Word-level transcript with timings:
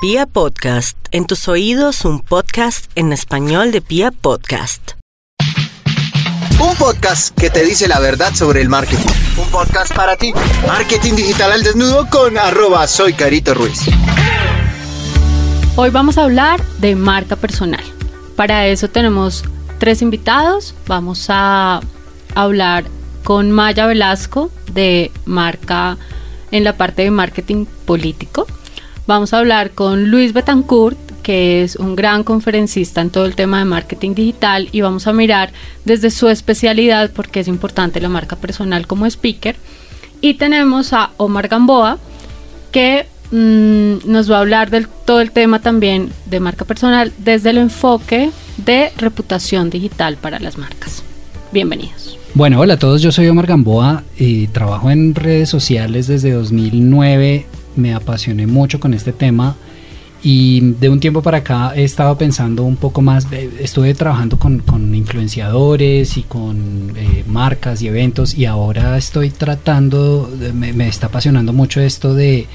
Pia 0.00 0.26
Podcast, 0.26 0.96
en 1.10 1.26
tus 1.26 1.48
oídos 1.48 2.04
un 2.04 2.20
podcast 2.20 2.88
en 2.94 3.12
español 3.12 3.72
de 3.72 3.80
Pia 3.80 4.12
Podcast. 4.12 4.92
Un 6.60 6.76
podcast 6.76 7.36
que 7.36 7.50
te 7.50 7.64
dice 7.64 7.88
la 7.88 7.98
verdad 7.98 8.32
sobre 8.32 8.60
el 8.60 8.68
marketing. 8.68 9.08
Un 9.36 9.48
podcast 9.48 9.92
para 9.96 10.16
ti. 10.16 10.32
Marketing 10.68 11.14
digital 11.16 11.50
al 11.50 11.64
desnudo 11.64 12.08
con 12.10 12.38
arroba 12.38 12.86
soy 12.86 13.12
Carito 13.12 13.54
Ruiz. 13.54 13.86
Hoy 15.74 15.90
vamos 15.90 16.16
a 16.16 16.22
hablar 16.22 16.62
de 16.78 16.94
marca 16.94 17.34
personal. 17.34 17.82
Para 18.36 18.68
eso 18.68 18.88
tenemos 18.88 19.42
tres 19.78 20.00
invitados. 20.00 20.76
Vamos 20.86 21.26
a 21.28 21.80
hablar 22.36 22.84
con 23.24 23.50
Maya 23.50 23.86
Velasco 23.86 24.52
de 24.72 25.10
marca 25.24 25.98
en 26.52 26.62
la 26.62 26.76
parte 26.76 27.02
de 27.02 27.10
marketing 27.10 27.66
político. 27.84 28.46
Vamos 29.08 29.32
a 29.32 29.38
hablar 29.38 29.70
con 29.70 30.10
Luis 30.10 30.34
Betancourt, 30.34 30.98
que 31.22 31.62
es 31.62 31.76
un 31.76 31.96
gran 31.96 32.24
conferencista 32.24 33.00
en 33.00 33.08
todo 33.08 33.24
el 33.24 33.36
tema 33.36 33.58
de 33.58 33.64
marketing 33.64 34.14
digital 34.14 34.68
y 34.70 34.82
vamos 34.82 35.06
a 35.06 35.14
mirar 35.14 35.50
desde 35.86 36.10
su 36.10 36.28
especialidad 36.28 37.10
porque 37.12 37.40
es 37.40 37.48
importante 37.48 38.02
la 38.02 38.10
marca 38.10 38.36
personal 38.36 38.86
como 38.86 39.06
speaker. 39.06 39.56
Y 40.20 40.34
tenemos 40.34 40.92
a 40.92 41.12
Omar 41.16 41.48
Gamboa, 41.48 41.96
que 42.70 43.06
mm, 43.30 44.10
nos 44.12 44.30
va 44.30 44.36
a 44.36 44.40
hablar 44.40 44.68
de 44.68 44.86
todo 45.06 45.22
el 45.22 45.30
tema 45.30 45.60
también 45.60 46.10
de 46.26 46.40
marca 46.40 46.66
personal 46.66 47.10
desde 47.16 47.48
el 47.48 47.56
enfoque 47.56 48.28
de 48.58 48.92
reputación 48.98 49.70
digital 49.70 50.18
para 50.18 50.38
las 50.38 50.58
marcas. 50.58 51.02
Bienvenidos. 51.50 52.18
Bueno, 52.34 52.60
hola 52.60 52.74
a 52.74 52.78
todos, 52.78 53.00
yo 53.00 53.10
soy 53.10 53.26
Omar 53.28 53.46
Gamboa 53.46 54.02
y 54.18 54.48
trabajo 54.48 54.90
en 54.90 55.14
redes 55.14 55.48
sociales 55.48 56.08
desde 56.08 56.32
2009 56.32 57.46
me 57.78 57.94
apasioné 57.94 58.46
mucho 58.46 58.80
con 58.80 58.92
este 58.92 59.12
tema 59.12 59.56
y 60.22 60.72
de 60.72 60.88
un 60.88 60.98
tiempo 60.98 61.22
para 61.22 61.38
acá 61.38 61.72
he 61.76 61.84
estado 61.84 62.18
pensando 62.18 62.64
un 62.64 62.76
poco 62.76 63.02
más, 63.02 63.26
eh, 63.30 63.50
estuve 63.60 63.94
trabajando 63.94 64.36
con, 64.38 64.62
influenciadores 64.94 66.16
y 66.16 66.22
con 66.22 66.92
eh, 66.96 67.24
marcas 67.28 67.82
y 67.82 67.88
eventos 67.88 68.34
y 68.34 68.44
ahora 68.44 68.96
estoy 68.96 69.30
tratando, 69.30 70.28
me, 70.54 70.88
está 70.88 71.06
apasionando 71.06 71.52
mucho 71.52 71.80
esto 71.80 72.14
de, 72.14 72.48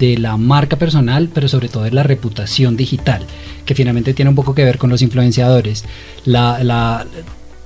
de 0.00 0.18
la 0.18 0.36
marca 0.36 0.76
personal, 0.76 1.30
pero 1.32 1.46
sobre 1.48 1.68
todo 1.68 1.84
de 1.84 1.92
la 1.92 2.02
reputación 2.02 2.76
digital, 2.76 3.24
que 3.64 3.76
finalmente 3.76 4.12
tiene 4.12 4.30
un 4.30 4.34
poco 4.34 4.54
que 4.54 4.64
ver 4.64 4.78
con 4.78 4.90
los 4.90 5.00
influenciadores. 5.00 5.84
La, 6.24 6.62
la, 6.64 7.06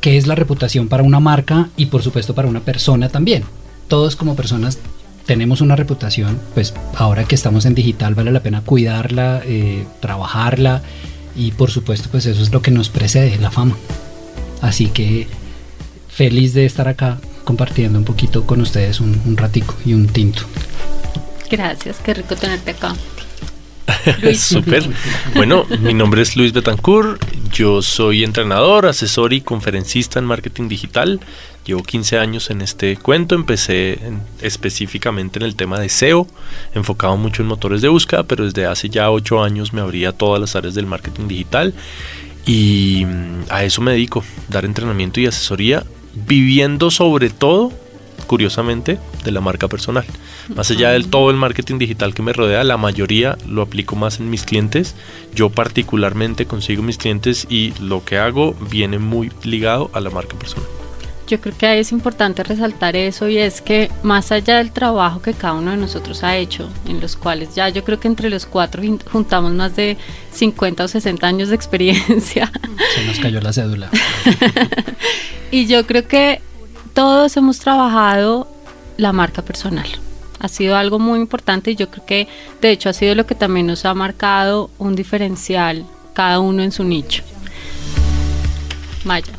¿Qué 0.03 0.19
es 0.19 0.27
la 0.27 0.35
reputación 0.35 0.89
para 0.89 1.03
una 1.03 1.21
marca 1.21 1.71
y 1.79 1.87
por 1.87 2.03
supuesto 2.03 2.35
para 2.35 2.49
una 2.49 2.61
persona 2.61 3.09
también? 3.09 3.45
Todos 3.89 4.17
como 4.17 4.37
personas 4.37 4.79
tenemos 5.27 5.61
una 5.61 5.77
reputación, 5.77 6.41
pues 6.55 6.75
ahora 6.97 7.25
que 7.25 7.35
estamos 7.35 7.67
en 7.67 7.75
digital 7.75 8.15
vale 8.15 8.33
la 8.33 8.43
pena 8.43 8.63
cuidarla, 8.63 9.43
eh, 9.45 9.87
trabajarla 10.01 10.83
y 11.37 11.53
por 11.53 11.71
supuesto 11.71 12.09
pues 12.11 12.27
eso 12.27 12.43
es 12.43 12.53
lo 12.53 12.63
que 12.63 12.71
nos 12.71 12.89
precede, 12.89 13.39
la 13.39 13.51
fama. 13.51 13.77
Así 14.61 14.89
que 14.89 15.27
feliz 16.09 16.55
de 16.55 16.67
estar 16.67 16.89
acá 16.89 17.19
compartiendo 17.45 17.99
un 17.99 18.05
poquito 18.05 18.47
con 18.47 18.61
ustedes 18.61 19.01
un, 19.01 19.21
un 19.27 19.37
ratico 19.37 19.75
y 19.85 19.95
un 19.95 20.07
tinto. 20.07 20.43
Gracias, 21.51 21.99
qué 22.05 22.15
rico 22.15 22.37
tenerte 22.37 22.73
acá. 22.73 22.95
Súper. 24.35 24.85
Bueno, 25.35 25.67
mi 25.81 25.95
nombre 25.95 26.23
es 26.23 26.37
Luis 26.37 26.53
Betancourt, 26.53 27.23
yo 27.53 27.83
soy 27.83 28.25
entrenador, 28.25 28.87
asesor 28.87 29.33
y 29.33 29.41
conferencista 29.41 30.19
en 30.19 30.25
marketing 30.25 30.69
digital. 30.69 31.21
Llevo 31.67 31.83
15 31.83 32.19
años 32.19 32.51
en 32.51 32.63
este 32.63 32.97
cuento, 32.97 33.35
empecé 33.35 33.99
específicamente 34.41 35.39
en 35.39 35.45
el 35.45 35.57
tema 35.57 35.79
de 35.79 35.89
SEO, 35.89 36.27
enfocado 36.75 37.17
mucho 37.17 37.43
en 37.43 37.49
motores 37.49 37.83
de 37.83 37.89
búsqueda, 37.89 38.23
pero 38.23 38.45
desde 38.45 38.67
hace 38.67 38.89
ya 38.89 39.11
8 39.11 39.43
años 39.43 39.73
me 39.73 39.81
abría 39.81 40.13
todas 40.13 40.41
las 40.41 40.57
áreas 40.57 40.75
del 40.75 40.87
marketing 40.87 41.29
digital 41.29 41.75
y 42.47 43.05
mm, 43.07 43.45
a 43.51 43.65
eso 43.65 43.83
me 43.83 43.93
dedico, 43.93 44.25
dar 44.49 44.65
entrenamiento 44.65 45.21
y 45.21 45.27
asesoría, 45.27 45.85
viviendo 46.27 46.91
sobre 46.91 47.31
todo, 47.31 47.73
curiosamente, 48.31 48.97
de 49.25 49.33
la 49.33 49.41
marca 49.41 49.67
personal. 49.67 50.05
Más 50.55 50.71
allá 50.71 50.91
del 50.91 51.11
todo 51.11 51.31
el 51.31 51.37
marketing 51.37 51.79
digital 51.79 52.15
que 52.15 52.23
me 52.23 52.33
rodea, 52.33 52.63
la 52.63 52.77
mayoría 52.77 53.37
lo 53.49 53.61
aplico 53.61 53.97
más 53.97 54.21
en 54.21 54.31
mis 54.31 54.45
clientes. 54.45 54.95
Yo 55.35 55.51
particularmente 55.51 56.47
consigo 56.47 56.81
mis 56.81 56.97
clientes 56.97 57.49
y 57.51 57.75
lo 57.81 58.05
que 58.05 58.19
hago 58.19 58.55
viene 58.71 59.01
muy 59.01 59.33
ligado 59.43 59.91
a 59.95 59.99
la 59.99 60.11
marca 60.11 60.39
personal. 60.39 60.69
Yo 61.27 61.41
creo 61.41 61.59
que 61.59 61.67
ahí 61.67 61.81
es 61.81 61.91
importante 61.91 62.45
resaltar 62.45 62.95
eso 62.95 63.29
y 63.29 63.37
es 63.37 63.61
que 63.61 63.91
más 64.05 64.31
allá 64.31 64.59
del 64.59 64.71
trabajo 64.71 65.21
que 65.21 65.35
cada 65.35 65.55
uno 65.55 65.73
de 65.73 65.77
nosotros 65.77 66.23
ha 66.23 66.37
hecho, 66.37 66.71
en 66.87 67.01
los 67.01 67.17
cuales 67.17 67.57
ya 67.57 67.69
yo 67.69 67.83
creo 67.83 67.99
que 67.99 68.07
entre 68.07 68.31
los 68.31 68.47
cuatro 68.47 68.81
juntamos 69.11 69.53
más 69.55 69.75
de 69.75 69.97
50 70.35 70.85
o 70.85 70.87
60 70.87 71.27
años 71.27 71.49
de 71.49 71.57
experiencia. 71.57 72.53
Se 72.95 73.05
nos 73.05 73.19
cayó 73.19 73.41
la 73.41 73.53
cédula. 73.53 73.91
y 75.51 75.67
yo 75.67 75.85
creo 75.85 76.07
que 76.07 76.41
todos 77.01 77.35
hemos 77.39 77.59
trabajado 77.61 78.47
la 78.99 79.15
marca 79.15 79.41
personal. 79.41 79.87
Ha 80.39 80.49
sido 80.49 80.77
algo 80.77 80.99
muy 80.99 81.19
importante 81.19 81.71
y 81.71 81.75
yo 81.75 81.91
creo 81.91 82.05
que 82.05 82.29
de 82.61 82.71
hecho 82.73 82.91
ha 82.91 82.93
sido 82.93 83.15
lo 83.15 83.25
que 83.25 83.35
también 83.35 83.69
nos 83.69 83.87
ha 83.87 83.95
marcado 83.95 84.69
un 84.77 84.97
diferencial 84.97 85.87
cada 86.13 86.41
uno 86.41 86.63
en 86.63 86.73
su 86.73 86.85
nicho. 86.85 87.23
Maya. 89.07 89.33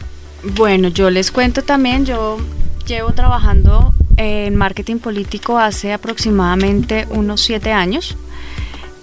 Bueno, 0.55 0.87
yo 0.87 1.11
les 1.11 1.29
cuento 1.29 1.61
también, 1.61 2.03
yo 2.03 2.39
llevo 2.87 3.11
trabajando 3.11 3.93
en 4.17 4.55
marketing 4.55 4.97
político 4.97 5.59
hace 5.59 5.93
aproximadamente 5.93 7.05
unos 7.11 7.41
siete 7.41 7.71
años. 7.71 8.17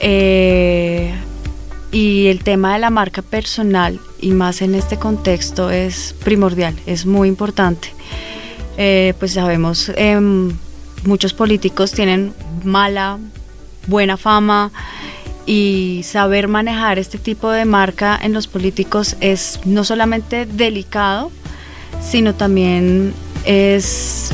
Eh, 0.00 1.14
y 1.92 2.26
el 2.26 2.42
tema 2.42 2.72
de 2.72 2.80
la 2.80 2.90
marca 2.90 3.22
personal, 3.22 4.00
y 4.20 4.32
más 4.32 4.62
en 4.62 4.74
este 4.74 4.98
contexto, 4.98 5.70
es 5.70 6.12
primordial, 6.24 6.74
es 6.86 7.06
muy 7.06 7.28
importante. 7.28 7.96
Eh, 8.80 9.12
pues 9.18 9.32
sabemos, 9.32 9.90
em, 9.96 10.52
muchos 11.04 11.34
políticos 11.34 11.90
tienen 11.90 12.32
mala, 12.62 13.18
buena 13.88 14.16
fama, 14.16 14.70
y 15.46 16.02
saber 16.04 16.46
manejar 16.46 16.98
este 16.98 17.18
tipo 17.18 17.50
de 17.50 17.64
marca 17.64 18.16
en 18.22 18.32
los 18.32 18.46
políticos 18.46 19.16
es 19.20 19.58
no 19.64 19.82
solamente 19.82 20.46
delicado, 20.46 21.32
sino 22.00 22.34
también 22.34 23.14
es 23.44 24.30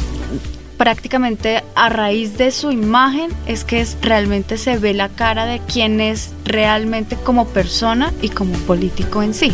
prácticamente 0.77 1.63
a 1.75 1.89
raíz 1.89 2.37
de 2.37 2.51
su 2.51 2.71
imagen 2.71 3.31
es 3.47 3.65
que 3.65 3.87
realmente 4.03 4.59
se 4.59 4.79
ve 4.79 4.95
la 4.95 5.09
cara 5.09 5.47
de 5.47 5.61
quién 5.61 6.01
es 6.01 6.33
realmente 6.45 7.17
como 7.17 7.47
persona 7.49 8.13
y 8.21 8.29
como 8.29 8.55
político 8.59 9.23
en 9.23 9.35
sí. 9.35 9.53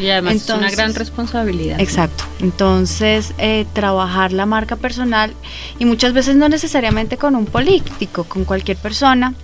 Y 0.00 0.10
además 0.10 0.34
es 0.36 0.50
una 0.50 0.70
gran 0.70 0.94
responsabilidad. 0.94 1.80
Exacto. 1.80 2.24
Entonces, 2.40 3.34
eh, 3.38 3.66
trabajar 3.72 4.32
la 4.32 4.46
marca 4.46 4.76
personal 4.76 5.32
y 5.78 5.84
muchas 5.84 6.12
veces 6.12 6.36
no 6.36 6.48
necesariamente 6.48 7.16
con 7.16 7.34
un 7.34 7.46
político, 7.46 8.24
con 8.24 8.44
cualquier 8.44 8.76
persona, 8.76 9.34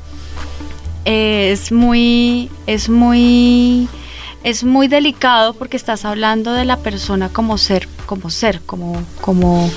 es 1.05 1.73
muy, 1.73 2.51
es 2.67 2.89
muy, 2.89 3.89
es 4.43 4.65
muy 4.65 4.89
delicado 4.89 5.55
porque 5.55 5.77
estás 5.77 6.05
hablando 6.05 6.53
de 6.53 6.65
la 6.65 6.79
persona 6.79 7.29
como 7.29 7.59
ser, 7.59 7.89
como 8.07 8.31
ser, 8.31 8.61
como, 8.63 9.03
como 9.21 9.71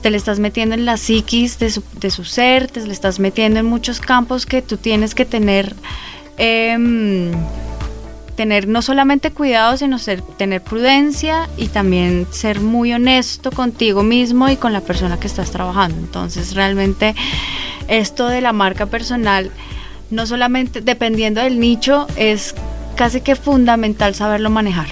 te 0.00 0.10
le 0.10 0.16
estás 0.16 0.38
metiendo 0.38 0.74
en 0.74 0.84
la 0.84 0.96
psiquis 0.96 1.58
de 1.58 1.70
su, 1.70 1.82
de 2.00 2.10
su 2.10 2.24
ser, 2.24 2.68
te 2.68 2.84
le 2.86 2.92
estás 2.92 3.18
metiendo 3.18 3.60
en 3.60 3.66
muchos 3.66 4.00
campos 4.00 4.46
que 4.46 4.62
tú 4.62 4.76
tienes 4.76 5.14
que 5.14 5.24
tener, 5.24 5.74
em, 6.36 7.32
tener 8.36 8.68
no 8.68 8.82
solamente 8.82 9.30
cuidado, 9.30 9.76
sino 9.76 9.98
ser, 9.98 10.22
tener 10.22 10.62
prudencia 10.62 11.48
y 11.56 11.68
también 11.68 12.26
ser 12.30 12.60
muy 12.60 12.92
honesto 12.92 13.50
contigo 13.50 14.02
mismo 14.02 14.48
y 14.48 14.56
con 14.56 14.72
la 14.72 14.80
persona 14.80 15.18
que 15.18 15.26
estás 15.26 15.50
trabajando. 15.50 15.98
Entonces 15.98 16.54
realmente 16.54 17.14
esto 17.88 18.28
de 18.28 18.40
la 18.40 18.52
marca 18.52 18.86
personal 18.86 19.50
no 20.10 20.26
solamente 20.26 20.80
dependiendo 20.80 21.40
del 21.40 21.60
nicho, 21.60 22.06
es 22.16 22.54
casi 22.96 23.20
que 23.20 23.36
fundamental 23.36 24.14
saberlo 24.14 24.50
manejar. 24.50 24.88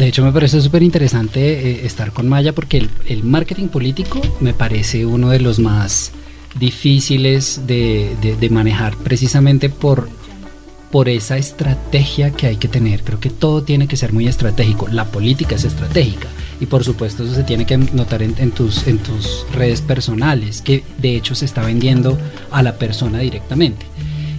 De 0.00 0.08
hecho, 0.08 0.24
me 0.24 0.32
parece 0.32 0.62
súper 0.62 0.82
interesante 0.82 1.40
eh, 1.52 1.84
estar 1.84 2.10
con 2.10 2.26
Maya 2.26 2.54
porque 2.54 2.88
el, 3.06 3.22
marketing 3.22 3.68
político 3.68 4.18
me 4.40 4.54
parece 4.54 5.04
uno 5.04 5.28
de 5.28 5.40
los 5.40 5.58
más 5.58 6.12
difíciles 6.58 7.66
de, 7.66 8.48
manejar 8.50 8.96
precisamente 8.96 9.68
por 9.68 10.08
por 10.90 11.10
esa 11.10 11.36
estrategia 11.36 12.30
que 12.30 12.46
hay 12.46 12.56
que 12.56 12.66
tener. 12.66 13.04
Creo 13.04 13.20
que 13.20 13.28
todo 13.28 13.62
tiene 13.62 13.88
que 13.88 13.96
ser 13.98 14.14
muy 14.14 14.26
estratégico. 14.26 14.88
La 14.88 15.04
política 15.04 15.54
es 15.54 15.64
estratégica 15.64 16.28
y 16.60 16.66
por 16.66 16.82
supuesto 16.82 17.22
eso 17.22 17.34
se 17.34 17.44
tiene 17.44 17.66
que 17.66 17.76
notar 17.76 18.22
en, 18.22 18.50
tus, 18.52 18.86
en 18.86 18.98
tus 18.98 19.46
redes 19.52 19.82
personales, 19.82 20.62
que 20.62 20.82
de 20.96 21.14
hecho 21.14 21.34
se 21.34 21.44
está 21.44 21.62
vendiendo 21.62 22.18
a 22.50 22.62
la 22.62 22.76
persona 22.76 23.18
directamente. 23.18 23.84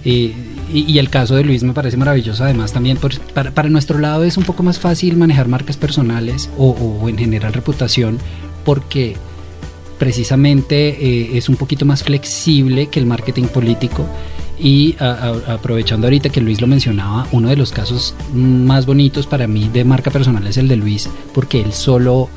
Eh, 0.04 0.34
y, 0.72 0.98
el 0.98 1.10
caso 1.10 1.34
de 1.34 1.44
Luis 1.44 1.62
me 1.62 1.72
parece 1.72 1.96
maravilloso 1.96 2.44
además 2.44 2.72
también 2.72 2.98
para, 3.34 3.50
para, 3.52 3.68
nuestro 3.68 3.98
lado 3.98 4.24
es 4.24 4.36
un 4.36 4.44
poco 4.44 4.62
más 4.62 4.78
fácil 4.78 5.16
manejar 5.16 5.48
marcas 5.48 5.76
personales 5.76 6.50
o, 6.56 6.70
o 6.70 7.08
en 7.08 7.18
general 7.18 7.52
reputación 7.52 8.18
porque 8.64 9.16
precisamente 10.02 10.88
eh, 10.88 11.38
es 11.38 11.48
un 11.48 11.54
poquito 11.54 11.84
más 11.84 12.02
flexible 12.02 12.88
que 12.88 12.98
el 12.98 13.06
marketing 13.06 13.44
político 13.44 14.04
Y 14.58 14.96
aprovechando 14.98 16.06
ahorita 16.06 16.28
que 16.28 16.40
Luis 16.40 16.60
lo 16.60 16.66
mencionaba, 16.66 17.26
uno 17.32 17.48
de 17.48 17.56
los 17.56 17.70
casos 17.70 18.14
más 18.34 18.84
bonitos 18.84 19.26
para 19.26 19.46
mí 19.46 19.70
de 19.72 19.84
marca 19.84 20.10
personal 20.10 20.46
es 20.46 20.56
el 20.56 20.68
de 20.68 20.76
Luis, 20.76 21.08
porque 21.32 21.60
él 21.60 21.72
solo 21.72 22.28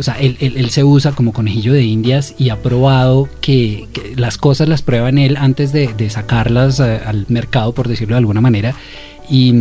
o 0.00 0.02
sea, 0.02 0.14
él, 0.18 0.70
se 0.70 0.82
usa 0.82 1.12
como 1.12 1.34
conejillo 1.34 1.74
de 1.74 1.84
indias 1.84 2.34
y 2.38 2.48
ha 2.48 2.62
probado 2.62 3.28
que, 3.42 3.86
las 4.16 4.38
cosas 4.38 4.66
las 4.66 4.80
prueba 4.80 5.10
en 5.10 5.18
él 5.18 5.36
antes 5.36 5.74
de, 5.74 6.08
sacarlas 6.08 6.80
eh, 6.80 7.00
al 7.04 7.26
mercado, 7.28 7.74
por 7.74 7.86
decirlo 7.86 8.14
de 8.14 8.20
alguna 8.20 8.40
manera. 8.40 8.74
Y, 9.28 9.52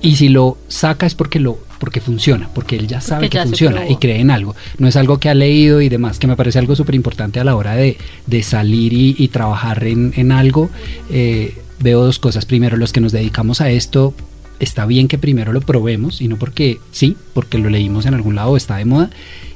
y 0.00 0.14
si 0.14 0.28
lo 0.28 0.56
saca 0.68 1.04
es 1.04 1.16
porque 1.16 1.40
lo 1.40 1.58
porque 1.80 2.00
funciona, 2.00 2.48
porque 2.54 2.76
él 2.76 2.86
ya 2.86 3.00
sabe 3.00 3.28
que 3.28 3.40
funciona 3.40 3.88
y 3.88 3.96
cree 3.96 4.20
en 4.20 4.30
algo. 4.30 4.54
No 4.78 4.86
es 4.86 4.94
algo 4.94 5.18
que 5.18 5.28
ha 5.28 5.34
leído 5.34 5.80
y 5.80 5.88
demás, 5.88 6.20
que 6.20 6.28
me 6.28 6.36
parece 6.36 6.60
algo 6.60 6.76
súper 6.76 6.94
importante 6.94 7.40
a 7.40 7.44
la 7.44 7.56
hora 7.56 7.74
de, 7.74 7.96
salir 8.42 8.92
y, 8.92 9.28
trabajar 9.28 9.84
en, 9.84 10.32
algo. 10.32 10.70
Eh, 11.10 11.56
veo 11.80 12.04
dos 12.04 12.20
cosas. 12.20 12.46
Primero, 12.46 12.76
los 12.76 12.92
que 12.92 13.00
nos 13.00 13.12
dedicamos 13.12 13.60
a 13.60 13.70
esto, 13.70 14.14
está 14.60 14.86
bien 14.86 15.08
que 15.08 15.18
primero 15.18 15.52
lo 15.52 15.60
probemos 15.60 16.20
y 16.20 16.28
no 16.28 16.36
porque 16.36 16.78
sí, 16.90 17.16
porque 17.34 17.58
lo 17.58 17.70
leímos 17.70 18.06
en 18.06 18.14
algún 18.14 18.34
lado, 18.34 18.56
está 18.56 18.76
de 18.76 18.84
moda. 18.84 19.10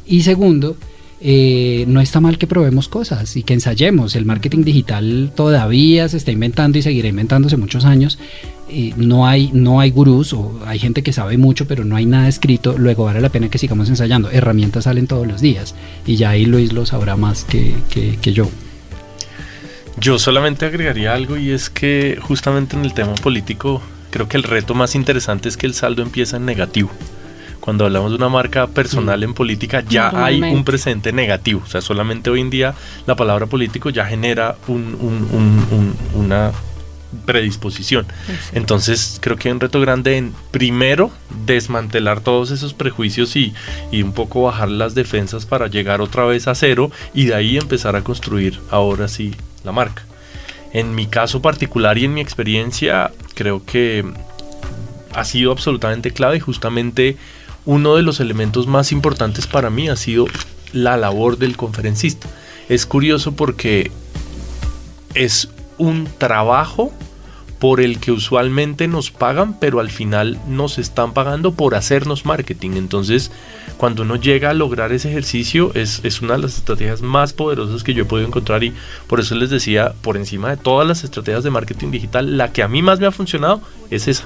Y 0.07 0.23
segundo, 0.23 0.77
eh, 1.25 1.85
no 1.87 2.01
está 2.01 2.21
mal 2.21 2.37
que 2.37 2.49
probemos 2.49 2.89
cosas 2.89 3.37
y 3.37 3.45
que 3.45 3.55
ensayemos. 3.55 4.17
El 4.17 4.25
marketing 4.25 4.65
digital 4.65 5.33
todavía 5.37 6.09
se 6.09 6.17
está 6.17 6.33
inventando 6.33 6.79
y 6.79 6.83
seguirá 6.83 7.09
inventándose 7.09 7.57
muchos 7.57 7.85
años. 7.85 8.19
Eh, 8.69 8.93
no, 8.97 9.27
hay, 9.27 9.51
no 9.53 9.79
hay 9.81 9.91
gurús 9.91 10.33
o 10.33 10.61
hay 10.67 10.79
gente 10.79 11.03
que 11.03 11.13
sabe 11.13 11.37
mucho, 11.37 11.67
pero 11.69 11.85
no 11.85 11.95
hay 11.95 12.07
nada 12.07 12.27
escrito. 12.27 12.77
Luego 12.77 13.05
vale 13.05 13.21
la 13.21 13.29
pena 13.29 13.49
que 13.49 13.59
sigamos 13.59 13.89
ensayando. 13.89 14.31
Herramientas 14.31 14.85
salen 14.85 15.07
todos 15.07 15.27
los 15.27 15.41
días 15.41 15.75
y 16.07 16.17
ya 16.17 16.31
ahí 16.31 16.45
Luis 16.45 16.73
lo 16.73 16.87
sabrá 16.87 17.17
más 17.17 17.45
que, 17.45 17.75
que 18.21 18.33
yo. 18.33 18.49
Yo 20.01 20.19
solamente 20.19 20.67
agregaría 20.67 21.15
algo 21.15 21.37
y 21.37 21.51
es 21.51 21.71
que 21.71 22.19
justamente 22.21 22.77
en 22.77 22.85
el 22.85 22.95
tema 22.95 23.15
político 23.15 23.81
Creo 24.13 24.29
que 24.29 24.37
el 24.37 24.43
reto 24.43 24.75
más 24.75 24.95
interesante 24.95 25.49
es 25.49 25.57
que 25.57 25.67
el 25.67 25.73
saldo 25.73 26.03
empieza 26.03 26.37
en 26.37 26.45
negativo. 26.45 26.91
Cuando 27.61 27.87
hablamos 27.87 28.11
de 28.11 28.17
una 28.17 28.29
marca 28.29 28.67
personal 28.67 29.21
mm. 29.21 29.25
en 29.25 29.35
política, 29.35 29.83
ya 29.89 30.11
hay 30.15 30.43
un 30.43 30.65
presente 30.65 31.13
negativo. 31.13 31.63
O 31.65 31.67
sea, 31.67 31.81
solamente 31.81 32.29
hoy 32.29 32.43
en 32.43 32.51
día 32.51 32.75
la 33.07 33.17
palabra 33.17 33.47
político 33.47 33.89
ya 33.89 34.05
genera 34.05 34.57
una 34.69 36.53
predisposición. 37.25 38.05
Entonces 38.53 39.19
creo 39.23 39.37
que 39.37 39.49
hay 39.49 39.53
un 39.53 39.61
reto 39.61 39.81
grande 39.81 40.19
en 40.19 40.35
primero 40.51 41.11
desmantelar 41.47 42.21
todos 42.21 42.51
esos 42.51 42.75
prejuicios 42.75 43.35
y, 43.37 43.55
y, 43.91 44.03
un 44.03 44.13
poco 44.13 44.43
bajar 44.43 44.69
las 44.69 44.95
defensas 44.95 45.47
para 45.47 45.69
llegar 45.69 46.03
otra 46.03 46.27
vez 46.27 46.49
a 46.49 46.55
cero 46.55 46.91
y 47.15 47.27
de 47.27 47.35
ahí 47.35 47.57
empezar 47.57 47.97
a 47.97 48.05
construir 48.05 48.61
ahora 48.71 49.09
sí 49.09 49.35
la 49.65 49.73
marca. 49.73 50.05
En 50.73 50.95
mi 50.95 51.07
caso 51.07 51.43
particular 51.43 51.99
y 51.99 52.05
en 52.05 52.15
mi 52.15 52.21
experiencia, 52.21 53.13
creo 53.35 53.65
que 53.65 54.05
ha 55.15 55.25
sido 55.25 55.53
absolutamente 55.53 56.13
clave 56.13 56.39
y 56.39 56.41
justamente 56.41 57.17
uno 57.65 57.97
de 57.97 58.03
los 58.03 58.21
elementos 58.21 58.67
más 58.67 58.93
importantes 58.93 59.47
para 59.47 59.71
mí 59.71 59.89
ha 59.89 59.97
sido 59.97 60.27
la 60.73 60.97
labor 60.97 61.39
del 61.39 61.57
conferencista. 61.57 62.29
Es 62.69 62.87
curioso 62.87 63.33
porque 63.33 63.91
es 65.15 65.51
un 65.79 66.09
trabajo 66.19 66.93
por 67.59 67.81
el 67.81 68.01
que 68.01 68.11
usualmente 68.11 68.89
nos 68.89 69.11
pagan, 69.11 69.59
pero 69.61 69.79
al 69.79 69.91
final 69.91 70.41
nos 70.49 70.79
están 70.79 71.13
pagando 71.13 71.53
por 71.53 71.75
hacernos 71.75 72.25
marketing. 72.27 72.73
Entonces, 72.73 73.31
cuando 73.83 74.05
uno 74.05 74.15
llega 74.15 74.51
a 74.51 74.55
lograr 74.55 74.93
ese 74.93 75.11
ejercicio, 75.11 75.73
es, 75.75 76.03
es, 76.05 76.23
una 76.23 76.35
de 76.35 76.43
las 76.43 76.57
estrategias 76.57 77.03
más 77.03 77.33
poderosas 77.33 77.83
que 77.83 77.95
yo 77.95 78.05
he 78.05 78.07
podido 78.07 78.29
encontrar 78.29 78.63
y 78.63 78.73
por 79.09 79.19
eso 79.19 79.35
les 79.35 79.51
decía, 79.51 79.93
por 80.03 80.17
encima 80.17 80.51
de 80.51 80.57
todas 80.57 80.87
las 80.87 81.03
estrategias 81.03 81.43
de 81.43 81.51
marketing 81.51 81.91
digital, 81.91 82.39
la 82.39 82.53
que 82.53 82.63
a 82.63 82.69
mí 82.69 82.81
más 82.81 83.01
me 83.01 83.07
ha 83.07 83.11
funcionado 83.11 83.61
es 83.91 84.07
esa. 84.07 84.25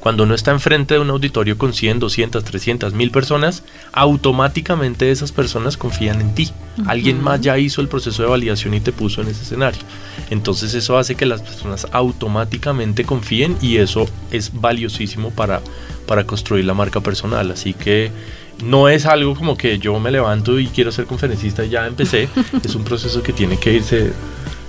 Cuando 0.00 0.24
uno 0.24 0.34
está 0.34 0.50
enfrente 0.50 0.94
de 0.94 1.00
un 1.00 1.10
auditorio 1.10 1.56
con 1.56 1.72
100, 1.72 2.00
200, 2.00 2.42
300, 2.42 2.92
1000 2.92 3.10
personas, 3.12 3.62
automáticamente 3.92 5.12
esas 5.12 5.30
personas 5.30 5.76
confían 5.76 6.20
en 6.20 6.34
ti. 6.34 6.50
Alguien 6.86 7.22
más 7.22 7.40
ya 7.40 7.56
hizo 7.56 7.80
el 7.80 7.86
proceso 7.86 8.24
de 8.24 8.28
validación 8.28 8.74
y 8.74 8.80
te 8.80 8.90
puso 8.90 9.22
en 9.22 9.28
ese 9.28 9.42
escenario. 9.42 9.80
Entonces 10.30 10.74
eso 10.74 10.98
hace 10.98 11.14
que 11.14 11.26
las 11.26 11.42
personas 11.42 11.86
automáticamente 11.92 13.04
confíen 13.04 13.56
y 13.62 13.76
eso 13.76 14.08
es 14.32 14.50
valiosísimo 14.52 15.30
para, 15.30 15.62
para 16.12 16.24
construir 16.24 16.66
la 16.66 16.74
marca 16.74 17.00
personal. 17.00 17.50
Así 17.52 17.72
que 17.72 18.10
no 18.62 18.90
es 18.90 19.06
algo 19.06 19.34
como 19.34 19.56
que 19.56 19.78
yo 19.78 19.98
me 19.98 20.10
levanto 20.10 20.58
y 20.58 20.66
quiero 20.66 20.92
ser 20.92 21.06
conferencista 21.06 21.64
y 21.64 21.70
ya 21.70 21.86
empecé. 21.86 22.28
es 22.62 22.74
un 22.74 22.84
proceso 22.84 23.22
que 23.22 23.32
tiene 23.32 23.58
que 23.58 23.72
irse 23.72 24.12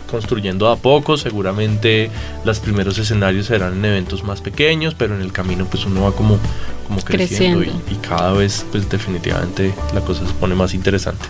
construyendo 0.10 0.70
a 0.70 0.78
poco, 0.78 1.18
seguramente 1.18 2.10
los 2.46 2.62
primeros 2.62 2.98
escenarios 2.98 3.48
serán 3.48 3.74
en 3.74 3.84
eventos 3.84 4.24
más 4.24 4.40
pequeños, 4.40 4.96
pero 4.98 5.16
en 5.16 5.22
el 5.22 5.34
camino 5.34 5.66
pues 5.66 5.84
uno 5.84 6.04
va 6.04 6.14
como, 6.14 6.40
como 6.88 7.02
creciendo, 7.02 7.70
Y, 7.92 7.96
cada 7.96 8.32
vez 8.32 8.66
pues 8.72 8.90
definitivamente 8.90 9.74
la 9.94 10.00
cosa 10.00 10.26
se 10.26 10.34
pone 10.36 10.56
más 10.56 10.74
interesante. 10.74 11.26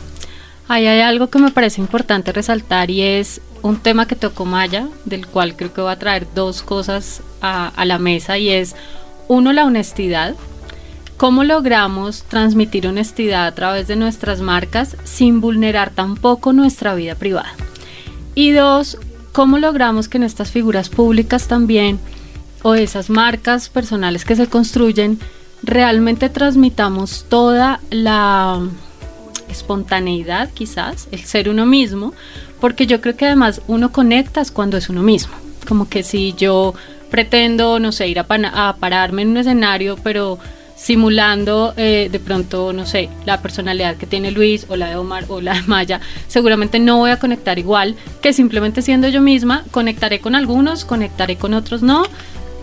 Ahí 0.68 0.86
hay 0.86 1.01
algo 1.01 1.31
que 1.31 1.39
me 1.39 1.50
parece 1.50 1.81
importante 1.81 2.31
resaltar 2.31 2.92
y 2.92 3.01
es 3.01 3.42
un 3.63 3.80
tema 3.80 4.06
que 4.06 4.15
tocó 4.15 4.45
Maya, 4.45 4.88
del 5.06 5.25
cual 5.25 5.56
creo 5.56 5.74
que 5.74 5.81
va 5.81 5.94
a 5.94 5.98
traer 5.98 6.27
dos 6.36 6.62
cosas 6.62 7.24
a, 7.42 7.69
a 7.69 7.86
la 7.86 7.98
mesa 7.98 8.38
y 8.38 8.50
es 8.50 8.75
uno 9.27 9.53
la 9.53 9.65
honestidad, 9.65 10.35
¿Cómo 11.17 11.43
logramos 11.43 12.23
transmitir 12.23 12.85
honestidad 12.85 13.45
a 13.45 13.53
través 13.53 13.87
de 13.87 13.95
nuestras 13.95 14.41
marcas 14.41 14.97
sin 15.05 15.39
vulnerar 15.41 15.91
tampoco 15.91 16.51
nuestra 16.53 16.95
vida 16.95 17.15
privada? 17.15 17.53
Y 18.35 18.51
dos, 18.51 18.97
¿cómo 19.31 19.57
logramos 19.57 20.09
que 20.09 20.17
en 20.17 20.23
estas 20.23 20.51
figuras 20.51 20.89
públicas 20.89 21.47
también, 21.47 21.99
o 22.63 22.73
esas 22.73 23.09
marcas 23.09 23.69
personales 23.69 24.25
que 24.25 24.35
se 24.35 24.47
construyen, 24.47 25.19
realmente 25.61 26.29
transmitamos 26.29 27.25
toda 27.29 27.79
la 27.89 28.59
espontaneidad 29.49 30.49
quizás, 30.51 31.07
el 31.11 31.21
ser 31.21 31.47
uno 31.47 31.65
mismo, 31.65 32.13
porque 32.59 32.87
yo 32.87 33.01
creo 33.01 33.15
que 33.15 33.27
además 33.27 33.61
uno 33.67 33.91
conectas 33.91 34.51
cuando 34.51 34.77
es 34.77 34.89
uno 34.89 35.03
mismo. 35.03 35.35
Como 35.67 35.87
que 35.87 36.03
si 36.03 36.33
yo 36.33 36.73
pretendo, 37.13 37.77
no 37.77 37.92
sé, 37.92 38.07
ir 38.07 38.18
a, 38.18 38.75
pararme 38.80 39.21
en 39.21 39.27
un 39.27 39.38
escenario, 39.38 39.98
pero 40.01 40.39
simulando 40.75 41.71
eh, 41.77 42.10
de 42.12 42.19
pronto, 42.19 42.74
no 42.74 42.88
sé, 42.88 43.07
la 43.24 43.39
personalidad 43.39 43.98
que 43.98 44.07
tiene 44.07 44.31
Luis 44.31 44.65
o 44.68 44.75
la 44.75 44.89
de 44.89 44.95
Omar 44.95 45.25
o 45.27 45.39
la 45.39 45.54
de 45.54 45.62
Maya, 45.68 46.01
seguramente 46.27 46.80
no 46.80 46.98
voy 46.98 47.12
a 47.12 47.19
conectar 47.19 47.60
igual 47.60 47.95
que 48.24 48.33
simplemente 48.33 48.81
siendo 48.81 49.10
yo 49.10 49.21
misma, 49.21 49.63
conectaré 49.69 50.21
con 50.21 50.33
algunos, 50.33 50.86
conectaré 50.86 51.36
con 51.36 51.54
otros 51.54 51.83
no, 51.83 52.03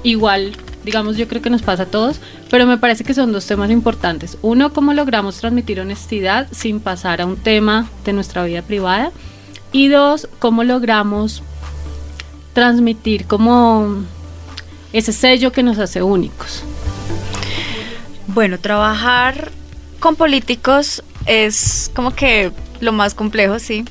igual, 0.03 0.51
digamos, 0.85 1.17
yo 1.17 1.29
creo 1.29 1.43
que 1.43 1.51
nos 1.51 1.63
pasa 1.63 1.85
a 1.85 1.87
todos, 1.87 2.19
pero 2.51 2.67
me 2.67 2.77
parece 2.77 3.05
que 3.05 3.15
son 3.15 3.31
dos 3.31 3.47
temas 3.47 3.71
importantes. 3.71 4.37
Uno, 4.43 4.73
cómo 4.73 4.95
logramos 4.95 5.37
transmitir 5.37 5.79
honestidad 5.79 6.49
sin 6.51 6.81
pasar 6.81 7.21
a 7.21 7.27
un 7.27 7.37
tema 7.37 7.89
de 8.05 8.15
nuestra 8.15 8.45
vida 8.45 8.63
privada. 8.63 9.13
Y 9.71 9.87
dos, 9.87 10.29
cómo 10.41 10.65
logramos 10.65 11.45
transmitir 12.53 13.27
como 13.27 14.03
ese 14.93 15.13
sello 15.13 15.53
que 15.53 15.63
nos 15.63 15.79
hace 15.79 16.03
únicos. 16.03 16.63
Bueno, 18.27 18.59
trabajar 18.59 19.51
con 19.99 20.17
políticos 20.17 21.03
es 21.27 21.91
como 21.95 22.15
que 22.15 22.53
lo 22.81 22.93
más 22.93 23.15
complejo, 23.15 23.59
sí. 23.59 23.85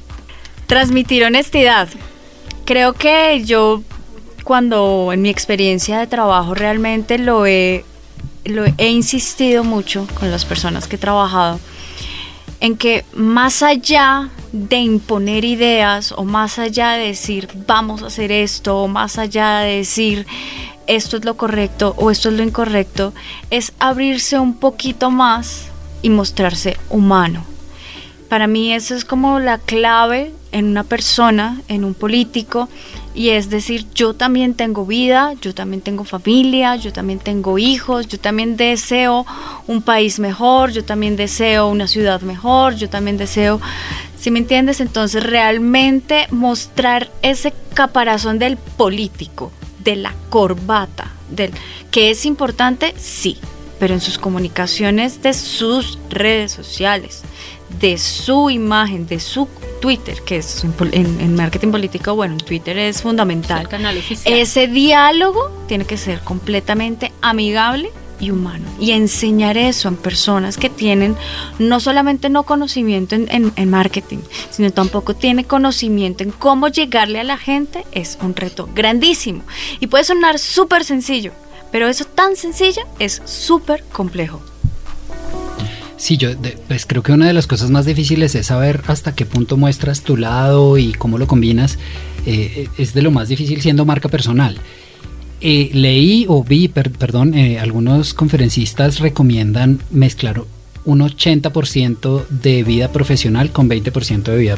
Transmitir 0.67 1.23
honestidad. 1.23 1.89
Creo 2.65 2.93
que 2.93 3.43
yo 3.43 3.83
cuando 4.43 5.11
en 5.13 5.21
mi 5.21 5.29
experiencia 5.29 5.99
de 5.99 6.07
trabajo 6.07 6.55
realmente 6.55 7.17
lo 7.17 7.45
he, 7.45 7.85
lo 8.45 8.65
he 8.77 8.89
insistido 8.89 9.63
mucho 9.63 10.07
con 10.19 10.31
las 10.31 10.45
personas 10.45 10.87
que 10.87 10.95
he 10.95 10.99
trabajado 10.99 11.59
en 12.59 12.77
que 12.77 13.05
más 13.13 13.63
allá 13.63 14.29
de 14.51 14.77
imponer 14.77 15.45
ideas 15.45 16.11
o 16.11 16.23
más 16.23 16.59
allá 16.59 16.93
de 16.93 17.07
decir 17.07 17.47
vamos 17.67 18.03
a 18.03 18.07
hacer 18.07 18.31
esto 18.31 18.83
o 18.83 18.87
más 18.87 19.17
allá 19.17 19.59
de 19.59 19.77
decir 19.77 20.25
esto 20.89 21.17
es 21.17 21.25
lo 21.25 21.37
correcto 21.37 21.93
o 21.97 22.11
esto 22.11 22.29
es 22.29 22.35
lo 22.35 22.43
incorrecto, 22.43 23.13
es 23.51 23.73
abrirse 23.79 24.39
un 24.39 24.55
poquito 24.55 25.11
más 25.11 25.67
y 26.01 26.09
mostrarse 26.09 26.77
humano. 26.89 27.45
Para 28.27 28.47
mí 28.47 28.73
eso 28.73 28.95
es 28.95 29.05
como 29.05 29.39
la 29.39 29.59
clave 29.59 30.33
en 30.51 30.65
una 30.65 30.83
persona, 30.83 31.61
en 31.67 31.83
un 31.83 31.93
político, 31.93 32.69
y 33.13 33.29
es 33.29 33.49
decir, 33.49 33.85
yo 33.93 34.13
también 34.13 34.53
tengo 34.55 34.85
vida, 34.85 35.33
yo 35.41 35.53
también 35.53 35.81
tengo 35.81 36.03
familia, 36.05 36.75
yo 36.75 36.91
también 36.91 37.19
tengo 37.19 37.57
hijos, 37.59 38.07
yo 38.07 38.19
también 38.19 38.55
deseo 38.55 39.25
un 39.67 39.81
país 39.81 40.19
mejor, 40.19 40.71
yo 40.71 40.83
también 40.83 41.15
deseo 41.15 41.67
una 41.67 41.87
ciudad 41.87 42.21
mejor, 42.21 42.75
yo 42.75 42.89
también 42.89 43.17
deseo, 43.17 43.59
si 44.17 44.31
me 44.31 44.39
entiendes, 44.39 44.79
entonces 44.79 45.23
realmente 45.23 46.27
mostrar 46.31 47.09
ese 47.21 47.53
caparazón 47.73 48.39
del 48.39 48.57
político, 48.57 49.51
de 49.83 49.95
la 49.95 50.13
corbata, 50.29 51.11
del 51.29 51.51
que 51.91 52.11
es 52.11 52.25
importante, 52.25 52.93
sí, 52.97 53.37
pero 53.79 53.93
en 53.93 54.01
sus 54.01 54.17
comunicaciones 54.17 55.21
de 55.21 55.33
sus 55.33 55.97
redes 56.09 56.51
sociales, 56.51 57.21
de 57.79 57.97
su 57.97 58.49
imagen, 58.49 59.07
de 59.07 59.19
su 59.19 59.47
Twitter, 59.81 60.21
que 60.25 60.37
es 60.37 60.65
en, 60.91 61.35
marketing 61.35 61.71
político, 61.71 62.15
bueno, 62.15 62.33
en 62.33 62.39
Twitter 62.39 62.77
es 62.77 63.01
fundamental. 63.01 63.67
Ese 64.25 64.67
diálogo 64.67 65.49
tiene 65.67 65.85
que 65.85 65.97
ser 65.97 66.19
completamente 66.19 67.13
amigable 67.21 67.91
y 68.19 68.31
humano. 68.31 68.65
Y 68.79 68.91
enseñar 68.91 69.57
eso 69.57 69.89
a 69.89 69.91
personas 69.91 70.57
que 70.57 70.69
tienen 70.69 71.15
no 71.57 71.79
solamente 71.79 72.29
no 72.29 72.43
conocimiento 72.43 73.15
en, 73.15 73.69
marketing, 73.69 74.19
sino 74.49 74.71
tampoco 74.71 75.15
tiene 75.15 75.45
conocimiento 75.45 76.23
en 76.23 76.31
cómo 76.31 76.67
llegarle 76.67 77.19
a 77.19 77.23
la 77.23 77.37
gente 77.37 77.85
es 77.91 78.17
un 78.21 78.35
reto 78.35 78.69
grandísimo. 78.73 79.43
Y 79.79 79.87
puede 79.87 80.03
sonar 80.03 80.39
súper 80.39 80.83
sencillo, 80.83 81.31
pero 81.71 81.87
eso 81.87 82.05
tan 82.05 82.35
sencillo 82.35 82.81
es 82.99 83.21
súper 83.25 83.83
complejo. 83.91 84.41
Sí, 85.97 86.15
yo 86.15 86.29
pues 86.69 86.85
creo 86.85 87.03
que 87.03 87.11
una 87.11 87.27
de 87.27 87.33
las 87.33 87.45
cosas 87.45 87.71
más 87.71 87.85
difíciles 87.85 88.33
es 88.33 88.47
saber 88.47 88.81
hasta 88.87 89.15
qué 89.15 89.25
punto 89.25 89.57
muestras 89.57 90.01
tu 90.01 90.15
lado 90.15 90.77
y 90.77 90.93
cómo 90.93 91.17
lo 91.17 91.27
combinas. 91.27 91.77
Eh, 92.25 92.69
es 92.77 92.93
de 92.93 93.01
lo 93.01 93.11
más 93.11 93.27
difícil 93.27 93.61
siendo 93.61 93.85
marca 93.85 94.07
personal. 94.07 94.57
Eh, 95.41 95.69
leí 95.73 96.25
o 96.27 96.43
vi, 96.43 96.67
perdón, 96.67 97.33
eh, 97.33 97.59
algunos 97.59 98.13
conferencistas 98.13 98.99
recomiendan 98.99 99.79
mezclar 99.89 100.43
un 100.85 100.99
80% 100.99 102.27
de 102.29 102.63
vida 102.63 102.91
profesional 102.91 103.51
con 103.51 103.69
20% 103.69 104.23
de 104.23 104.37
vida 104.37 104.57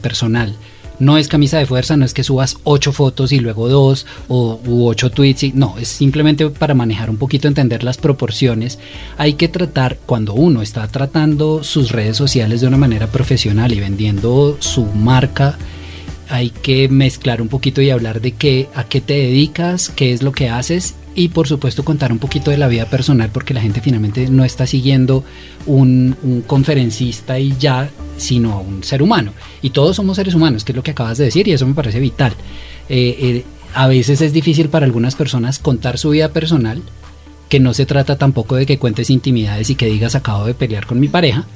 personal 0.00 0.56
no 0.98 1.18
es 1.18 1.28
camisa 1.28 1.58
de 1.58 1.66
fuerza, 1.66 1.96
no 1.96 2.04
es 2.04 2.14
que 2.14 2.22
subas 2.22 2.56
ocho 2.64 2.92
fotos 2.92 3.32
y 3.32 3.40
luego 3.40 3.68
dos 3.68 4.06
o 4.28 4.60
u 4.64 4.86
ocho 4.86 5.10
tweets, 5.10 5.54
no, 5.54 5.76
es 5.78 5.88
simplemente 5.88 6.48
para 6.50 6.74
manejar 6.74 7.10
un 7.10 7.16
poquito, 7.16 7.48
entender 7.48 7.82
las 7.82 7.98
proporciones. 7.98 8.78
Hay 9.16 9.34
que 9.34 9.48
tratar, 9.48 9.98
cuando 10.06 10.34
uno 10.34 10.62
está 10.62 10.86
tratando 10.88 11.64
sus 11.64 11.90
redes 11.90 12.16
sociales 12.16 12.60
de 12.60 12.68
una 12.68 12.76
manera 12.76 13.08
profesional 13.08 13.72
y 13.72 13.80
vendiendo 13.80 14.56
su 14.60 14.84
marca, 14.84 15.58
hay 16.34 16.50
que 16.50 16.88
mezclar 16.88 17.40
un 17.40 17.46
poquito 17.46 17.80
y 17.80 17.90
hablar 17.90 18.20
de 18.20 18.32
qué, 18.32 18.68
a 18.74 18.82
qué 18.82 19.00
te 19.00 19.14
dedicas, 19.14 19.88
qué 19.88 20.12
es 20.12 20.24
lo 20.24 20.32
que 20.32 20.48
haces 20.48 20.96
y 21.14 21.28
por 21.28 21.46
supuesto 21.46 21.84
contar 21.84 22.10
un 22.10 22.18
poquito 22.18 22.50
de 22.50 22.56
la 22.56 22.66
vida 22.66 22.86
personal 22.86 23.30
porque 23.32 23.54
la 23.54 23.60
gente 23.60 23.80
finalmente 23.80 24.28
no 24.28 24.44
está 24.44 24.66
siguiendo 24.66 25.22
un, 25.64 26.42
conferencista 26.48 27.38
y 27.38 27.54
ya, 27.56 27.88
sino 28.16 28.52
a 28.52 28.58
un 28.58 28.82
ser 28.82 29.00
humano. 29.00 29.32
Y 29.62 29.70
todos 29.70 29.94
somos 29.94 30.16
seres 30.16 30.34
humanos, 30.34 30.64
que 30.64 30.72
es 30.72 30.76
lo 30.76 30.82
que 30.82 30.90
acabas 30.90 31.18
de 31.18 31.26
decir 31.26 31.46
y 31.46 31.52
eso 31.52 31.68
me 31.68 31.74
parece 31.74 32.00
vital. 32.00 32.32
Eh, 32.88 33.16
eh, 33.20 33.44
a 33.72 33.86
veces 33.86 34.20
es 34.20 34.32
difícil 34.32 34.68
para 34.68 34.86
algunas 34.86 35.14
personas 35.14 35.60
contar 35.60 35.98
su 35.98 36.10
vida 36.10 36.30
personal, 36.30 36.82
que 37.48 37.60
no 37.60 37.74
se 37.74 37.86
trata 37.86 38.18
tampoco 38.18 38.56
de 38.56 38.66
que 38.66 38.80
cuentes 38.80 39.08
intimidades 39.08 39.70
y 39.70 39.76
que 39.76 39.86
digas 39.86 40.16
acabo 40.16 40.46
de 40.46 40.54
pelear 40.54 40.86
con 40.86 40.98
mi 40.98 41.06
pareja, 41.06 41.46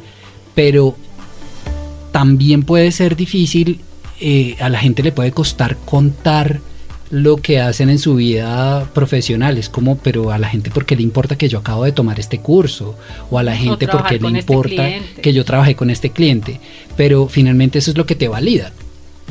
pero 0.54 0.97
también 2.12 2.62
puede 2.62 2.92
ser 2.92 3.16
difícil, 3.16 3.80
eh, 4.20 4.56
a 4.60 4.68
la 4.68 4.78
gente 4.78 5.02
le 5.02 5.12
puede 5.12 5.32
costar 5.32 5.76
contar 5.84 6.60
lo 7.10 7.38
que 7.38 7.60
hacen 7.60 7.88
en 7.90 7.98
su 7.98 8.16
vida 8.16 8.90
profesional. 8.94 9.58
Es 9.58 9.68
como, 9.68 9.98
pero 9.98 10.30
a 10.30 10.38
la 10.38 10.48
gente 10.48 10.70
porque 10.70 10.96
le 10.96 11.02
importa 11.02 11.37
que 11.37 11.48
yo 11.48 11.58
acabo 11.58 11.84
de 11.84 11.92
tomar 11.92 12.20
este 12.20 12.40
curso, 12.40 12.96
o 13.30 13.38
a 13.38 13.42
la 13.42 13.56
gente 13.56 13.88
porque 13.88 14.18
le 14.18 14.26
este 14.26 14.38
importa 14.38 14.88
que 15.22 15.32
yo 15.32 15.44
trabajé 15.44 15.75
con 15.75 15.90
este 15.90 16.10
cliente. 16.10 16.60
Pero 16.96 17.28
finalmente 17.28 17.78
eso 17.78 17.90
es 17.90 17.96
lo 17.96 18.06
que 18.06 18.14
te 18.14 18.28
valida. 18.28 18.72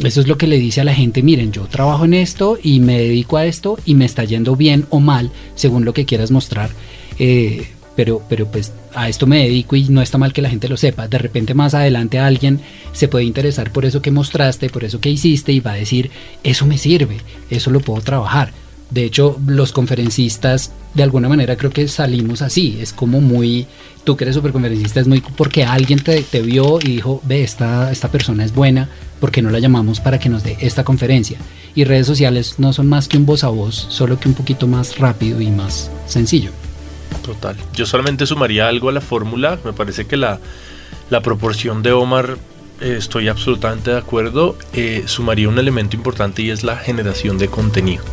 Eso 0.04 0.22
es 0.22 0.28
lo 0.28 0.38
que 0.38 0.46
le 0.46 0.60
dice 0.60 0.82
a 0.82 0.84
la 0.84 0.94
gente, 0.94 1.24
miren, 1.24 1.52
yo 1.52 1.66
trabajo 1.66 2.06
en 2.06 2.14
esto 2.14 2.60
y 2.62 2.80
me 2.80 3.00
dedico 3.00 3.38
a 3.38 3.46
esto 3.48 3.80
y 3.84 3.96
me 3.96 4.06
está 4.06 4.24
yendo 4.26 4.56
bien 4.56 4.86
o 4.92 5.00
mal, 5.00 5.32
según 5.56 5.86
lo 5.86 5.94
que 5.94 6.06
quieras 6.06 6.30
mostrar. 6.30 6.70
Eh, 7.18 7.68
pero, 7.98 8.22
pero 8.30 8.46
pues 8.46 8.72
a 8.94 9.10
esto 9.10 9.26
me 9.26 9.40
dedico 9.40 9.76
y 9.76 9.90
no 9.90 10.04
está 10.04 10.20
mal 10.20 10.32
que 10.32 10.44
la 10.44 10.52
gente 10.52 10.70
lo 10.70 10.78
sepa. 10.78 11.08
De 11.08 11.18
repente 11.18 11.56
más 11.56 11.74
adelante 11.74 12.20
alguien 12.20 12.62
se 12.94 13.08
puede 13.08 13.26
interesar 13.26 13.72
por 13.72 13.86
eso 13.86 14.04
que 14.04 14.12
mostraste, 14.12 14.70
por 14.70 14.84
eso 14.84 15.02
que 15.02 15.10
hiciste 15.10 15.52
y 15.52 15.60
va 15.62 15.72
a 15.72 15.78
decir, 15.78 16.12
eso 16.44 16.68
me 16.68 16.78
sirve, 16.78 17.18
eso 17.50 17.72
lo 17.72 17.80
puedo 17.80 18.00
trabajar. 18.02 18.54
De 18.92 19.04
hecho, 19.04 19.40
los 19.48 19.72
conferencistas, 19.72 20.72
de 20.94 21.02
alguna 21.02 21.28
manera 21.28 21.58
creo 21.58 21.72
que 21.72 21.88
salimos 21.88 22.44
así. 22.44 22.78
Es 22.80 22.94
como 22.94 23.20
muy, 23.20 23.66
tú 24.04 24.16
que 24.16 24.26
eres 24.26 24.36
super 24.36 24.52
conferencista, 24.52 25.00
es 25.00 25.08
muy 25.08 25.22
porque 25.36 25.64
alguien 25.64 25.98
te, 25.98 26.22
te 26.22 26.44
vio 26.44 26.78
y 26.80 26.90
dijo, 26.90 27.20
ve, 27.26 27.44
esta, 27.44 27.92
esta 27.92 28.12
persona 28.12 28.46
es 28.46 28.54
buena, 28.54 28.90
porque 29.20 29.42
no 29.42 29.50
la 29.50 29.58
llamamos 29.58 30.00
para 30.00 30.20
que 30.20 30.30
nos 30.30 30.44
dé 30.44 30.56
esta 30.62 30.84
conferencia? 30.84 31.40
Y 31.74 31.84
redes 31.84 32.06
sociales 32.06 32.56
no 32.60 32.74
son 32.74 32.88
más 32.88 33.08
que 33.08 33.18
un 33.18 33.26
voz 33.26 33.44
a 33.44 33.48
voz, 33.48 33.88
solo 33.90 34.20
que 34.20 34.30
un 34.30 34.36
poquito 34.36 34.68
más 34.68 35.00
rápido 35.00 35.42
y 35.42 35.50
más 35.50 35.90
sencillo. 36.06 36.52
Total. 37.24 37.56
Yo 37.74 37.86
solamente 37.86 38.26
sumaría 38.26 38.68
algo 38.68 38.90
a 38.90 38.92
la 38.92 39.02
fórmula. 39.02 39.60
Me 39.64 39.74
parece 39.74 40.06
que 40.06 40.18
la, 40.18 40.40
proporción 41.24 41.84
de 41.84 41.92
Omar, 41.92 42.38
eh, 42.82 42.96
estoy 42.98 43.28
absolutamente 43.28 43.92
de 43.92 43.98
acuerdo, 43.98 44.58
eh, 44.74 45.04
sumaría 45.08 45.50
un 45.50 45.60
elemento 45.60 45.96
importante 45.96 46.42
y 46.42 46.52
es 46.52 46.64
la 46.64 46.78
generación 46.78 47.38
de 47.38 47.48
contenido. 47.48 48.04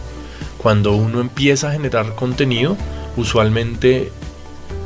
Cuando 0.58 0.92
uno 0.92 1.20
empieza 1.20 1.68
a 1.68 1.72
generar 1.72 2.14
contenido, 2.14 2.76
usualmente 3.16 4.10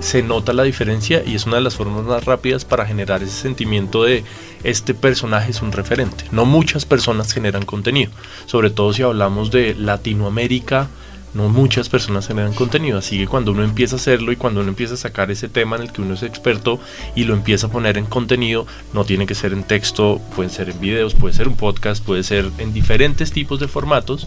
se 0.01 0.23
nota 0.23 0.53
la 0.53 0.63
diferencia 0.63 1.23
y 1.25 1.35
es 1.35 1.47
una 1.47 1.57
de 1.57 1.63
las 1.63 1.77
formas 1.77 2.05
más 2.05 2.25
rápidas 2.25 2.65
para 2.65 2.87
generar 2.87 3.23
ese 3.23 3.33
sentimiento 3.33 4.05
de 4.05 4.25
este 4.65 4.95
personaje 4.95 5.51
es 5.51 5.63
un 5.63 5.73
referente. 5.73 6.25
No 6.33 6.45
muchas 6.45 6.85
personas 6.85 7.33
generan 7.33 7.65
contenido, 7.65 8.11
sobre 8.47 8.71
todo 8.71 8.93
si 8.93 9.03
hablamos 9.03 9.51
de 9.51 9.75
Latinoamérica, 9.75 10.89
muchas 11.47 11.89
personas 11.89 12.27
generan 12.27 12.55
contenido, 12.55 12.99
así 12.99 13.19
que 13.19 13.29
cuando 13.29 13.53
uno 13.53 13.63
empieza 13.63 13.97
a 13.97 13.99
hacerlo 13.99 14.33
y 14.33 14.37
cuando 14.37 14.61
uno 14.61 14.71
empieza 14.71 14.95
a 14.95 14.97
sacar 14.97 15.31
ese 15.31 15.49
tema 15.49 15.77
en 15.77 15.83
el 15.83 15.93
que 15.93 16.03
uno 16.03 16.15
es 16.15 16.23
experto 16.23 16.81
y 17.15 17.25
lo 17.25 17.35
empieza 17.35 17.69
a 17.69 17.71
poner 17.71 17.99
en 17.99 18.07
contenido, 18.07 18.67
no 18.93 19.05
tiene 19.05 19.27
que 19.27 19.35
ser 19.35 19.53
en 19.53 19.63
texto, 19.63 20.21
puede 20.35 20.51
ser 20.51 20.71
en 20.71 20.81
videos, 20.81 21.15
puede 21.15 21.35
ser 21.35 21.47
un 21.47 21.57
podcast, 21.57 22.05
puede 22.05 22.23
ser 22.23 22.51
en 22.59 22.73
diferentes 22.73 23.31
tipos 23.31 23.61
de 23.61 23.69
formatos, 23.69 24.27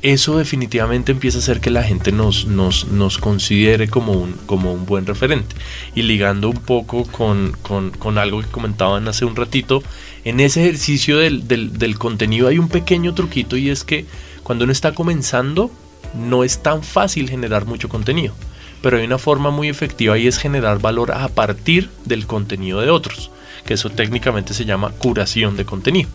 eso 0.00 0.38
definitivamente 0.38 1.10
empieza 1.10 1.38
a 1.38 1.40
hacer 1.40 1.60
que 1.60 1.70
la 1.70 1.82
gente 1.82 2.12
nos, 2.12 2.46
nos, 2.46 2.86
nos 2.86 3.18
considere 3.18 3.88
como 3.88 4.12
un, 4.12 4.34
como 4.46 4.72
un 4.72 4.86
buen 4.86 5.06
referente. 5.06 5.56
Y 5.94 6.02
ligando 6.02 6.48
un 6.48 6.58
poco 6.58 7.04
con, 7.04 7.56
con, 7.62 7.90
con 7.90 8.16
algo 8.16 8.40
que 8.40 8.46
comentaban 8.46 9.08
hace 9.08 9.24
un 9.24 9.34
ratito, 9.34 9.82
en 10.24 10.38
ese 10.38 10.62
ejercicio 10.62 11.18
del, 11.18 11.48
del, 11.48 11.78
del 11.78 11.98
contenido 11.98 12.46
hay 12.46 12.58
un 12.58 12.68
pequeño 12.68 13.12
truquito 13.14 13.56
y 13.56 13.70
es 13.70 13.82
que 13.82 14.06
cuando 14.44 14.64
uno 14.64 14.72
está 14.72 14.94
comenzando, 14.94 15.70
no 16.14 16.44
es 16.44 16.62
tan 16.62 16.82
fácil 16.82 17.28
generar 17.28 17.64
mucho 17.66 17.88
contenido, 17.88 18.34
pero 18.82 18.98
hay 18.98 19.04
una 19.04 19.18
forma 19.18 19.50
muy 19.50 19.68
efectiva 19.68 20.18
y 20.18 20.26
es 20.26 20.38
generar 20.38 20.78
valor 20.78 21.12
a 21.12 21.28
partir 21.28 21.90
del 22.04 22.26
contenido 22.26 22.80
de 22.80 22.90
otros, 22.90 23.30
que 23.64 23.74
eso 23.74 23.90
técnicamente 23.90 24.54
se 24.54 24.64
llama 24.64 24.92
curación 24.98 25.56
de 25.56 25.64
contenido. 25.64 26.08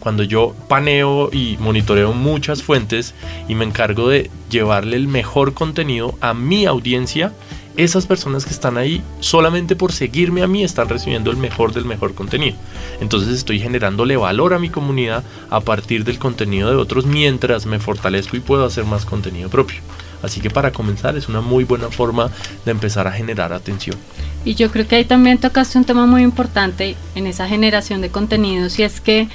Cuando 0.00 0.22
yo 0.22 0.54
paneo 0.68 1.30
y 1.32 1.56
monitoreo 1.58 2.12
muchas 2.12 2.62
fuentes 2.62 3.14
y 3.48 3.54
me 3.54 3.64
encargo 3.64 4.08
de 4.08 4.30
llevarle 4.50 4.96
el 4.96 5.08
mejor 5.08 5.54
contenido 5.54 6.16
a 6.20 6.34
mi 6.34 6.66
audiencia, 6.66 7.32
esas 7.76 8.06
personas 8.06 8.44
que 8.44 8.52
están 8.52 8.78
ahí 8.78 9.02
solamente 9.20 9.76
por 9.76 9.92
seguirme 9.92 10.42
a 10.42 10.46
mí 10.46 10.64
están 10.64 10.88
recibiendo 10.88 11.30
el 11.30 11.36
mejor 11.36 11.72
del 11.72 11.84
mejor 11.84 12.14
contenido. 12.14 12.56
Entonces 13.00 13.34
estoy 13.34 13.60
generándole 13.60 14.16
valor 14.16 14.54
a 14.54 14.58
mi 14.58 14.70
comunidad 14.70 15.24
a 15.50 15.60
partir 15.60 16.04
del 16.04 16.18
contenido 16.18 16.70
de 16.70 16.76
otros 16.76 17.06
mientras 17.06 17.66
me 17.66 17.78
fortalezco 17.78 18.36
y 18.36 18.40
puedo 18.40 18.64
hacer 18.64 18.84
más 18.84 19.04
contenido 19.04 19.50
propio. 19.50 19.80
Así 20.22 20.40
que 20.40 20.50
para 20.50 20.72
comenzar 20.72 21.16
es 21.16 21.28
una 21.28 21.40
muy 21.40 21.64
buena 21.64 21.90
forma 21.90 22.30
de 22.64 22.70
empezar 22.70 23.06
a 23.06 23.12
generar 23.12 23.52
atención. 23.52 23.96
Y 24.44 24.54
yo 24.54 24.70
creo 24.70 24.86
que 24.86 24.96
ahí 24.96 25.04
también 25.04 25.38
tocaste 25.38 25.78
un 25.78 25.84
tema 25.84 26.06
muy 26.06 26.22
importante 26.22 26.96
en 27.14 27.26
esa 27.26 27.46
generación 27.48 28.00
de 28.00 28.10
contenidos 28.10 28.78
y 28.78 28.84
es 28.84 29.00
que 29.00 29.28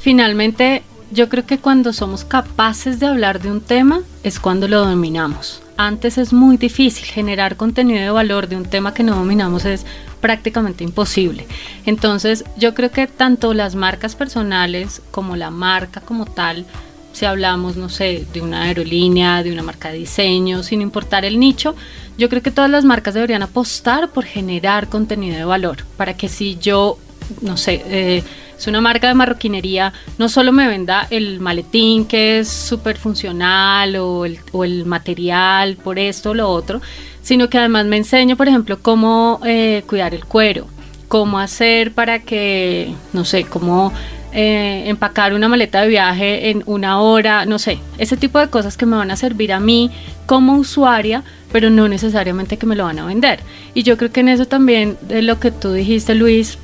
finalmente 0.00 0.82
yo 1.10 1.28
creo 1.28 1.46
que 1.46 1.58
cuando 1.58 1.92
somos 1.92 2.24
capaces 2.24 2.98
de 2.98 3.06
hablar 3.06 3.40
de 3.40 3.50
un 3.50 3.60
tema 3.60 4.00
es 4.22 4.40
cuando 4.40 4.66
lo 4.66 4.84
dominamos. 4.84 5.63
Antes 5.76 6.18
es 6.18 6.32
muy 6.32 6.56
difícil 6.56 7.04
generar 7.04 7.56
contenido 7.56 8.00
de 8.00 8.10
valor 8.10 8.48
de 8.48 8.56
un 8.56 8.64
tema 8.64 8.94
que 8.94 9.02
no 9.02 9.16
dominamos 9.16 9.64
es 9.64 9.84
prácticamente 10.20 10.84
imposible. 10.84 11.46
Entonces 11.84 12.44
yo 12.56 12.74
creo 12.74 12.90
que 12.90 13.06
tanto 13.06 13.54
las 13.54 13.74
marcas 13.74 14.14
personales 14.14 15.02
como 15.10 15.36
la 15.36 15.50
marca 15.50 16.00
como 16.00 16.26
tal, 16.26 16.64
si 17.12 17.24
hablamos, 17.24 17.76
no 17.76 17.88
sé, 17.88 18.24
de 18.32 18.40
una 18.40 18.62
aerolínea, 18.62 19.42
de 19.42 19.52
una 19.52 19.62
marca 19.62 19.90
de 19.90 19.98
diseño, 19.98 20.62
sin 20.62 20.80
importar 20.80 21.24
el 21.24 21.38
nicho, 21.38 21.74
yo 22.18 22.28
creo 22.28 22.42
que 22.42 22.50
todas 22.50 22.70
las 22.70 22.84
marcas 22.84 23.14
deberían 23.14 23.42
apostar 23.42 24.10
por 24.10 24.24
generar 24.24 24.88
contenido 24.88 25.36
de 25.36 25.44
valor, 25.44 25.78
para 25.96 26.16
que 26.16 26.28
si 26.28 26.56
yo, 26.56 26.98
no 27.40 27.56
sé, 27.56 27.82
eh, 27.86 28.22
es 28.56 28.66
una 28.66 28.80
marca 28.80 29.08
de 29.08 29.14
marroquinería, 29.14 29.92
no 30.18 30.28
solo 30.28 30.52
me 30.52 30.68
venda 30.68 31.06
el 31.10 31.40
maletín 31.40 32.04
que 32.06 32.38
es 32.38 32.48
súper 32.48 32.96
funcional 32.96 33.96
o 33.96 34.24
el, 34.24 34.84
material 34.84 35.76
por 35.76 35.98
esto 35.98 36.30
o 36.30 36.34
lo 36.34 36.48
otro, 36.48 36.80
sino 37.22 37.48
que 37.48 37.58
además 37.58 37.86
me 37.86 37.96
enseño, 37.96 38.36
por 38.36 38.48
ejemplo, 38.48 38.78
cómo 38.80 39.40
eh, 39.44 39.82
cuidar 39.86 40.14
el 40.14 40.24
cuero, 40.24 40.66
cómo 41.08 41.38
hacer 41.38 41.92
para 41.92 42.20
que, 42.20 42.94
no 43.12 43.24
sé, 43.24 43.44
cómo 43.44 43.92
eh, 44.36 44.88
empacar 44.88 45.32
una 45.32 45.48
maleta 45.48 45.82
de 45.82 45.88
viaje 45.88 46.50
en 46.50 46.64
una 46.66 47.00
hora, 47.00 47.46
no 47.46 47.60
sé, 47.60 47.78
ese 47.98 48.16
tipo 48.16 48.40
de 48.40 48.48
cosas 48.48 48.76
que 48.76 48.84
me 48.84 48.96
van 48.96 49.12
a 49.12 49.16
servir 49.16 49.52
a 49.52 49.60
mí 49.60 49.92
como 50.26 50.56
usuaria, 50.56 51.22
pero 51.52 51.70
no 51.70 51.86
necesariamente 51.86 52.56
que 52.56 52.66
me 52.66 52.74
lo 52.74 52.82
van 52.82 52.98
a 52.98 53.06
vender. 53.06 53.38
Y 53.74 53.84
yo 53.84 53.96
creo 53.96 54.10
que 54.10 54.20
en 54.20 54.28
eso 54.28 54.46
también, 54.46 54.98
de 55.02 55.22
lo 55.22 55.38
que 55.38 55.52
tú 55.52 55.72
dijiste, 55.72 56.16
Luis, 56.16 56.58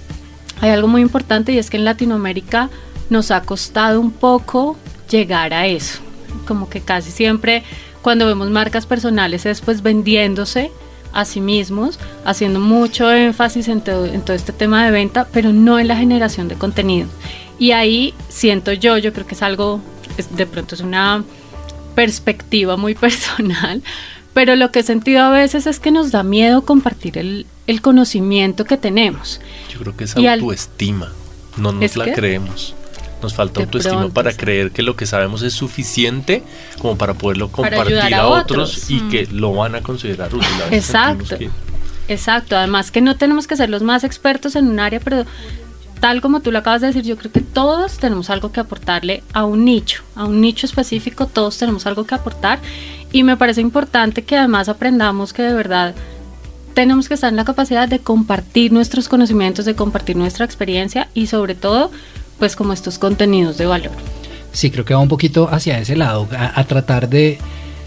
hay 0.61 0.71
algo 0.71 0.89
muy 0.89 1.03
importante 1.03 1.53
y 1.53 1.59
es 1.59 1.71
que 1.71 1.77
en 1.77 1.85
Latinoamérica 1.85 2.71
nos 3.09 3.31
ha 3.31 3.43
costado 3.43 4.01
un 4.01 4.13
poco 4.13 4.77
llegar 5.11 5.53
a 5.53 5.67
eso. 5.67 6.01
Como 6.47 6.69
que 6.69 6.81
casi 6.81 7.11
siempre 7.11 7.65
cuando 8.03 8.27
vemos 8.27 8.51
marcas 8.51 8.87
personales 8.87 9.47
es 9.47 9.61
pues 9.61 9.83
vendiéndose 9.83 10.71
a 11.13 11.25
sí 11.25 11.41
mismos, 11.41 11.99
haciendo 12.25 12.61
mucho 12.61 13.11
énfasis 13.11 13.69
en 13.69 13.81
todo, 13.81 14.07
este 14.07 14.53
tema 14.53 14.85
de 14.85 14.91
venta, 14.93 15.27
pero 15.33 15.53
no 15.53 15.79
en 15.79 15.89
la 15.89 15.97
generación 15.97 16.49
de 16.49 16.55
contenido. 16.55 17.09
Y 17.59 17.73
ahí 17.73 18.15
siento 18.29 18.73
yo, 18.73 18.97
yo 18.97 19.13
creo 19.13 19.27
que 19.27 19.35
es 19.35 19.43
algo, 19.43 19.81
de 20.31 20.47
pronto 20.47 20.75
es 20.75 20.81
una 20.81 21.25
perspectiva 21.95 22.77
muy 22.77 22.95
personal, 23.07 23.83
pero 24.35 24.57
lo 24.57 24.71
que 24.71 24.81
he 24.81 24.83
sentido 24.83 25.23
a 25.23 25.31
veces 25.31 25.67
es 25.67 25.81
que 25.81 25.91
nos 25.91 26.11
da 26.11 26.23
miedo 26.23 26.63
compartir 26.63 27.19
el, 27.19 27.47
el 27.67 27.81
conocimiento 27.81 28.65
que 28.65 28.77
tenemos. 28.77 29.41
Yo 29.73 29.81
creo 29.81 29.97
que 29.97 30.05
es 30.05 30.17
autoestima, 30.17 31.13
no 31.57 31.73
nos 31.73 31.97
la 31.97 32.13
creemos. 32.13 32.75
Nos 33.23 33.35
falta 33.35 33.61
autoestima 33.61 34.09
para 34.09 34.33
creer 34.33 34.71
que 34.71 34.83
lo 34.83 34.97
que 34.97 35.05
sabemos 35.05 35.43
es 35.43 35.53
suficiente 35.53 36.43
como 36.79 36.97
para 36.97 37.15
poderlo 37.15 37.51
compartir 37.51 38.15
a, 38.15 38.27
otros, 38.27 38.91
y 38.91 39.01
que 39.09 39.27
mm. 39.27 39.35
lo 39.35 39.53
van 39.53 39.75
a 39.75 39.83
considerar 39.83 40.35
útil. 40.35 40.49
Exacto. 40.71 41.37
Exacto. 42.09 42.57
Además 42.57 42.91
que 42.91 43.01
no 43.01 43.17
tenemos 43.17 43.47
que 43.47 43.57
ser 43.57 43.69
los 43.69 43.83
más 43.83 44.05
expertos 44.05 44.57
en 44.57 44.69
un 44.69 44.81
área, 44.81 45.01
pero 45.01 45.27
tal 46.01 46.23
como 46.23 46.41
tú 46.41 46.51
lo 46.51 46.59
acabas 46.59 46.81
de 46.81 46.89
decir, 46.89 47.05
yo 47.05 47.17
creo 47.17 47.31
que 47.31 47.41
todos 47.41 47.99
tenemos 47.99 48.31
algo 48.31 48.53
que 48.53 48.61
aportarle 48.61 49.23
a 49.33 49.45
un 49.45 49.65
nicho, 49.65 50.03
a 50.17 50.25
un 50.25 50.41
nicho 50.41 50.67
específico, 50.67 51.27
todos 51.27 51.59
tenemos 51.59 51.87
algo 51.87 52.05
que 52.05 52.15
aportar 52.15 52.59
y 53.13 53.23
me 53.23 53.37
parece 53.37 53.61
importante 53.61 54.23
que 54.23 54.37
además 54.37 54.69
aprendamos 54.69 55.33
que 55.33 55.43
de 55.43 55.53
verdad 55.53 55.95
tenemos 56.75 57.09
que 57.09 57.15
estar 57.15 57.31
en 57.31 57.37
la 57.37 57.45
capacidad 57.45 57.89
de 57.89 57.99
compartir 57.99 58.73
nuestros 58.73 59.09
conocimientos, 59.09 59.65
de 59.65 59.75
compartir 59.75 60.17
nuestra 60.17 60.45
experiencia 60.45 61.09
y 61.15 61.27
sobre 61.27 61.55
todo 61.55 61.91
pues 62.39 62.57
como 62.57 62.73
estos 62.73 62.99
contenidos 62.99 63.59
de 63.59 63.67
valor. 63.67 63.93
Sí, 64.53 64.71
creo 64.71 64.85
que 64.85 64.95
va 64.95 65.01
un 65.01 65.09
poquito 65.09 65.49
hacia 65.51 65.79
ese 65.79 65.97
lado, 65.97 66.29
a, 66.33 66.65
tratar 66.65 67.09
de, 67.09 67.39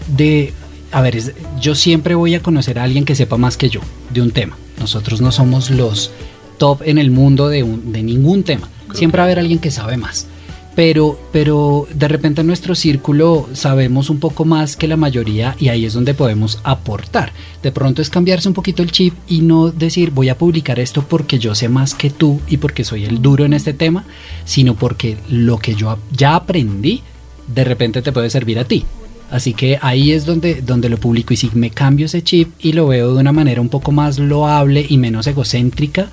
de, 0.06 0.52
a 0.92 1.00
ver, 1.00 1.34
yo 1.60 1.74
siempre 1.74 2.14
voy 2.14 2.34
a 2.34 2.40
conocer 2.40 2.78
a 2.78 2.84
alguien 2.84 3.04
que 3.04 3.14
sepa 3.14 3.36
más 3.36 3.56
que 3.56 3.68
yo 3.68 3.80
de 4.10 4.22
un 4.22 4.30
tema. 4.30 4.56
Nosotros 4.78 5.20
no 5.20 5.32
somos 5.32 5.70
los 5.70 6.10
top 6.58 6.82
en 6.84 6.98
el 6.98 7.10
mundo 7.10 7.48
de, 7.48 7.62
de 7.62 8.02
ningún 8.02 8.44
tema. 8.44 8.68
Siempre 8.92 9.18
va 9.18 9.24
a 9.24 9.26
haber 9.26 9.40
alguien 9.40 9.58
que 9.58 9.70
sabe 9.70 9.96
más 9.96 10.28
pero, 10.74 11.18
pero 11.32 11.86
de 11.94 12.08
repente 12.08 12.40
en 12.40 12.46
nuestro 12.46 12.74
círculo 12.74 13.48
sabemos 13.52 14.10
un 14.10 14.18
poco 14.18 14.44
más 14.44 14.76
que 14.76 14.88
la 14.88 14.96
mayoría 14.96 15.56
y 15.58 15.68
ahí 15.68 15.84
es 15.84 15.92
donde 15.92 16.14
podemos 16.14 16.58
aportar. 16.64 17.32
De 17.62 17.72
pronto 17.72 18.02
es 18.02 18.10
cambiarse 18.10 18.48
un 18.48 18.54
poquito 18.54 18.82
el 18.82 18.90
chip 18.90 19.14
y 19.28 19.40
no 19.40 19.70
decir 19.70 20.10
voy 20.10 20.28
a 20.28 20.38
publicar 20.38 20.80
esto 20.80 21.04
porque 21.08 21.38
yo 21.38 21.54
sé 21.54 21.68
más 21.68 21.94
que 21.94 22.10
tú 22.10 22.40
y 22.48 22.56
porque 22.56 22.84
soy 22.84 23.04
el 23.04 23.22
duro 23.22 23.44
en 23.44 23.54
este 23.54 23.72
tema, 23.72 24.04
sino 24.44 24.74
porque 24.74 25.16
lo 25.28 25.58
que 25.58 25.74
yo 25.74 25.98
ya 26.12 26.34
aprendí 26.34 27.02
de 27.46 27.64
repente 27.64 28.02
te 28.02 28.12
puede 28.12 28.30
servir 28.30 28.58
a 28.58 28.64
ti. 28.64 28.84
Así 29.30 29.54
que 29.54 29.78
ahí 29.80 30.12
es 30.12 30.26
donde, 30.26 30.62
donde 30.62 30.88
lo 30.88 30.98
publico 30.98 31.34
y 31.34 31.36
si 31.36 31.50
me 31.54 31.70
cambio 31.70 32.06
ese 32.06 32.22
chip 32.22 32.52
y 32.58 32.72
lo 32.72 32.86
veo 32.88 33.14
de 33.14 33.20
una 33.20 33.32
manera 33.32 33.60
un 33.60 33.68
poco 33.68 33.90
más 33.90 34.18
loable 34.18 34.84
y 34.88 34.98
menos 34.98 35.26
egocéntrica, 35.26 36.08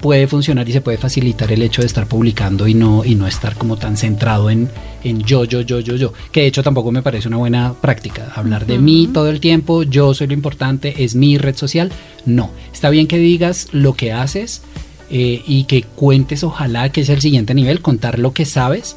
puede 0.00 0.26
funcionar 0.26 0.68
y 0.68 0.72
se 0.72 0.80
puede 0.80 0.98
facilitar 0.98 1.50
el 1.52 1.62
hecho 1.62 1.82
de 1.82 1.86
estar 1.86 2.06
publicando 2.06 2.68
y 2.68 2.74
no, 2.74 3.04
y 3.04 3.14
no 3.14 3.26
estar 3.26 3.56
como 3.56 3.76
tan 3.76 3.96
centrado 3.96 4.50
en, 4.50 4.68
en 5.02 5.22
yo, 5.22 5.44
yo, 5.44 5.60
yo, 5.62 5.80
yo, 5.80 5.96
yo. 5.96 6.12
Que 6.32 6.42
de 6.42 6.46
hecho 6.46 6.62
tampoco 6.62 6.92
me 6.92 7.02
parece 7.02 7.28
una 7.28 7.38
buena 7.38 7.74
práctica. 7.74 8.32
Hablar 8.34 8.66
de 8.66 8.78
mí 8.78 9.08
todo 9.12 9.28
el 9.28 9.40
tiempo, 9.40 9.82
yo 9.82 10.14
soy 10.14 10.26
lo 10.26 10.34
importante, 10.34 11.04
es 11.04 11.14
mi 11.14 11.38
red 11.38 11.56
social. 11.56 11.90
No. 12.24 12.50
Está 12.72 12.90
bien 12.90 13.06
que 13.06 13.18
digas 13.18 13.68
lo 13.72 13.94
que 13.94 14.12
haces 14.12 14.62
eh, 15.10 15.42
y 15.46 15.64
que 15.64 15.82
cuentes, 15.82 16.44
ojalá 16.44 16.90
que 16.90 17.00
es 17.00 17.08
el 17.08 17.20
siguiente 17.20 17.54
nivel, 17.54 17.80
contar 17.80 18.18
lo 18.18 18.32
que 18.32 18.44
sabes. 18.44 18.96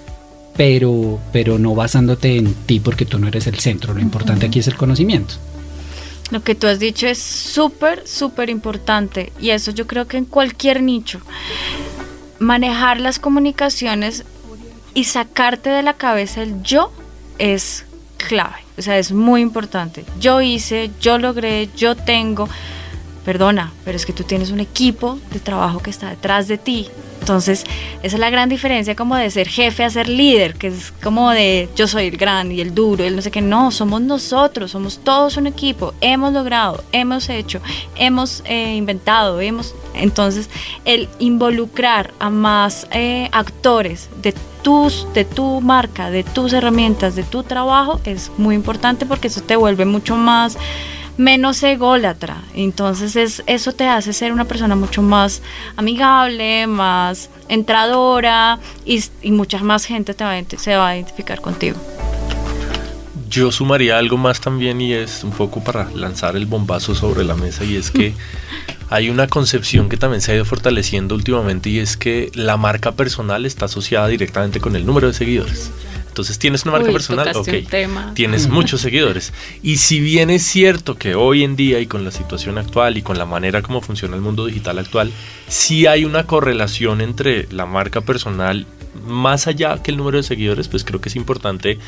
Pero, 0.58 1.20
pero 1.32 1.58
no 1.58 1.74
basándote 1.74 2.36
en 2.36 2.54
ti 2.54 2.82
porque 2.82 3.06
tú 3.06 3.18
no 3.18 3.30
eres 3.30 3.48
el 3.48 3.60
centro. 3.60 3.94
Lo 3.94 4.02
importante 4.02 4.46
aquí 4.46 4.60
es 4.60 4.68
el 4.68 4.76
conocimiento. 4.76 5.36
Lo 6.32 6.44
que 6.44 6.56
tú 6.56 6.68
has 6.68 6.80
dicho 6.80 7.08
es 7.08 7.20
súper, 7.20 8.08
súper 8.08 8.50
importante 8.50 9.34
y 9.40 9.50
eso 9.50 9.72
yo 9.72 9.88
creo 9.88 10.08
que 10.08 10.18
en 10.18 10.26
cualquier 10.26 10.84
nicho. 10.84 11.22
Manejar 12.40 13.00
las 13.00 13.20
comunicaciones 13.20 14.24
y 14.94 15.06
sacarte 15.06 15.70
de 15.70 15.84
la 15.84 15.94
cabeza 15.94 16.42
el 16.42 16.62
yo 16.62 16.92
es 17.38 17.86
clave, 18.18 18.58
o 18.78 18.82
sea, 18.82 18.98
es 18.98 19.12
muy 19.12 19.42
importante. 19.42 20.06
Yo 20.20 20.42
hice, 20.42 20.92
yo 21.02 21.18
logré, 21.18 21.70
yo 21.76 21.96
tengo, 21.96 22.48
perdona, 23.26 23.74
pero 23.84 23.96
es 23.96 24.06
que 24.06 24.14
tú 24.14 24.24
tienes 24.24 24.52
un 24.52 24.60
equipo 24.60 25.20
de 25.32 25.40
trabajo 25.40 25.80
que 25.80 25.90
está 25.90 26.10
detrás 26.10 26.48
de 26.48 26.58
ti, 26.58 26.90
entonces, 27.30 27.64
esa 28.02 28.16
es 28.16 28.20
la 28.20 28.32
gran 28.32 28.50
diferencia 28.50 28.96
como 28.96 29.16
de 29.16 29.30
ser 29.30 29.48
jefe 29.48 29.84
a 29.84 29.90
ser 29.92 30.10
líder, 30.10 30.56
que 30.56 30.66
es 30.66 30.92
como 31.04 31.30
de 31.30 31.70
yo 31.76 31.88
soy 31.88 32.08
el 32.08 32.18
gran 32.18 32.52
y 32.52 32.60
el 32.60 32.74
duro, 32.74 33.04
el 33.04 33.16
no 33.16 33.22
sé 33.22 33.30
qué. 33.30 33.40
No, 33.40 33.70
somos 33.70 34.02
nosotros, 34.02 34.72
somos 34.72 34.98
todos 35.04 35.38
un 35.38 35.46
equipo. 35.46 35.94
Hemos 36.02 36.34
logrado, 36.34 36.84
hemos 36.92 37.30
hecho, 37.30 37.62
hemos 37.96 38.42
eh, 38.46 38.74
inventado, 38.74 39.40
hemos... 39.42 39.76
Entonces, 39.94 40.50
el 40.86 41.08
involucrar 41.20 42.16
a 42.18 42.32
más 42.32 42.88
eh, 42.94 43.30
actores 43.32 44.10
de 44.24 44.34
tus, 44.64 45.06
de 45.14 45.24
tu 45.24 45.62
marca, 45.62 46.10
de 46.10 46.24
tus 46.24 46.52
herramientas, 46.52 47.16
de 47.16 47.22
tu 47.22 47.44
trabajo, 47.44 48.02
es 48.06 48.32
muy 48.40 48.56
importante 48.56 49.06
porque 49.06 49.28
eso 49.28 49.42
te 49.42 49.56
vuelve 49.56 49.86
mucho 49.86 50.16
más 50.16 50.58
menos 51.20 51.62
ególatra. 51.64 52.38
Entonces 52.54 53.18
es, 53.18 53.44
eso 53.46 53.74
te 53.74 53.86
hace 53.88 54.14
ser 54.14 54.32
una 54.32 54.46
persona 54.46 54.76
mucho 54.78 55.02
más 55.02 55.42
amigable, 55.76 56.66
más 56.66 57.30
entradora 57.50 58.58
y, 58.86 59.04
mucha 59.32 59.60
más 59.60 59.84
gente 59.84 60.14
te 60.14 60.24
va 60.24 60.34
se 60.58 60.76
va 60.78 60.88
a 60.88 60.96
identificar 60.96 61.42
contigo. 61.42 61.78
Yo 63.30 63.52
sumaría 63.52 63.98
algo 63.98 64.18
más 64.18 64.40
también 64.40 64.80
y 64.80 64.94
es 64.94 65.24
un 65.26 65.32
poco 65.32 65.62
para 65.62 65.90
lanzar 65.92 66.38
el 66.38 66.46
bombazo 66.46 66.96
sobre 66.96 67.26
la 67.26 67.36
mesa 67.36 67.66
y 67.66 67.76
es 67.76 67.92
que 67.92 68.14
hay 68.90 69.10
una 69.10 69.28
concepción 69.28 69.90
que 69.90 69.98
también 69.98 70.22
se 70.22 70.32
ha 70.32 70.36
ido 70.36 70.46
fortaleciendo 70.46 71.16
últimamente 71.16 71.70
y 71.70 71.80
es 71.80 71.98
que 71.98 72.32
la 72.34 72.56
marca 72.56 72.94
personal 72.94 73.46
está 73.46 73.66
asociada 73.66 74.08
directamente 74.08 74.62
con 74.62 74.76
el 74.78 74.86
número 74.86 75.08
de 75.08 75.14
seguidores. 75.14 75.70
Entonces 76.20 76.40
tienes 76.40 76.64
una 76.64 76.74
marca 76.74 76.92
personal, 76.92 77.32
ok. 77.34 77.50
Tienes 78.14 78.50
muchos 78.50 78.82
seguidores. 78.82 79.34
Y 79.64 79.78
si 79.78 80.00
bien 80.00 80.30
es 80.30 80.44
cierto 80.44 80.98
que 80.98 81.16
hoy 81.16 81.44
en 81.44 81.56
día 81.56 81.80
y 81.80 81.88
con 81.88 82.04
la 82.04 82.12
situación 82.12 82.58
actual 82.58 82.98
y 82.98 83.02
con 83.02 83.18
la 83.18 83.26
manera 83.26 83.62
como 83.62 83.80
funciona 83.80 84.16
el 84.16 84.22
mundo 84.22 84.46
digital 84.46 84.80
actual, 84.80 85.12
sí 85.48 85.88
hay 85.88 86.04
una 86.04 86.26
correlación 86.26 87.02
entre 87.02 87.48
la 87.52 87.66
marca 87.66 88.02
personal 88.02 88.68
más 89.06 89.48
allá 89.48 89.82
que 89.82 89.92
el 89.92 89.98
número 89.98 90.18
de 90.18 90.24
seguidores, 90.24 90.68
pues 90.68 90.84
creo 90.84 91.00
que 91.00 91.10
es 91.10 91.16
importante 91.16 91.80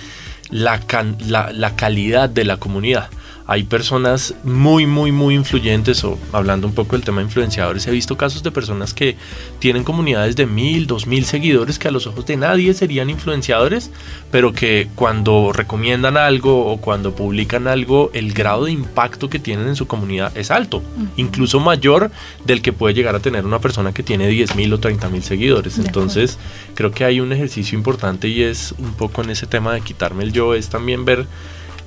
la, 0.50 0.80
la, 1.28 1.52
la 1.52 1.76
calidad 1.76 2.30
de 2.30 2.46
la 2.46 2.58
comunidad 2.58 3.10
hay 3.52 3.64
personas 3.64 4.34
muy, 4.46 4.86
muy, 4.86 5.12
muy 5.12 5.36
influyentes, 5.36 6.06
o 6.06 6.18
hablando 6.32 6.68
un 6.68 6.74
poco 6.74 6.96
del 6.96 7.04
tema 7.04 7.18
de 7.18 7.26
influenciadores, 7.26 7.86
he 7.86 7.92
visto 7.92 8.16
casos 8.16 8.44
de 8.44 8.50
personas 8.50 8.94
que 8.94 9.18
tienen 9.60 9.84
comunidades 9.84 10.38
de 10.38 10.46
mil, 10.46 10.88
dos 10.88 11.06
mil 11.06 11.26
seguidores 11.26 11.78
que 11.78 11.90
a 11.90 11.92
los 11.92 12.08
ojos 12.08 12.26
de 12.26 12.38
nadie 12.38 12.74
serían 12.74 13.10
influenciadores, 13.10 13.92
pero 14.32 14.54
que 14.54 14.88
cuando 14.96 15.52
recomiendan 15.52 16.16
algo 16.16 16.68
o 16.68 16.78
cuando 16.78 17.14
publican 17.14 17.68
algo, 17.68 18.10
el 18.14 18.32
grado 18.32 18.64
de 18.64 18.72
impacto 18.72 19.30
que 19.30 19.38
tienen 19.38 19.68
en 19.68 19.76
su 19.76 19.86
comunidad 19.86 20.32
es 20.38 20.50
alto, 20.50 20.82
incluso 21.18 21.60
mayor 21.60 22.10
del 22.46 22.62
que 22.62 22.72
puede 22.72 22.94
llegar 22.94 23.16
a 23.16 23.20
tener 23.20 23.46
una 23.46 23.60
persona 23.60 23.94
que 23.94 24.02
tiene 24.02 24.30
10 24.30 24.56
mil 24.56 24.72
o 24.72 24.80
30 24.80 25.10
mil 25.10 25.24
seguidores. 25.24 25.78
Entonces, 25.78 26.40
creo 26.74 26.92
que 26.92 27.04
hay 27.04 27.20
un 27.20 27.34
ejercicio 27.34 27.78
importante 27.78 28.30
y 28.30 28.44
es 28.44 28.74
un 28.78 28.94
poco 28.94 29.22
en 29.24 29.32
ese 29.32 29.46
tema 29.46 29.74
de 29.74 29.82
quitarme 29.82 30.24
el 30.24 30.32
yo, 30.32 30.54
es 30.54 30.70
también 30.70 31.04
ver 31.04 31.28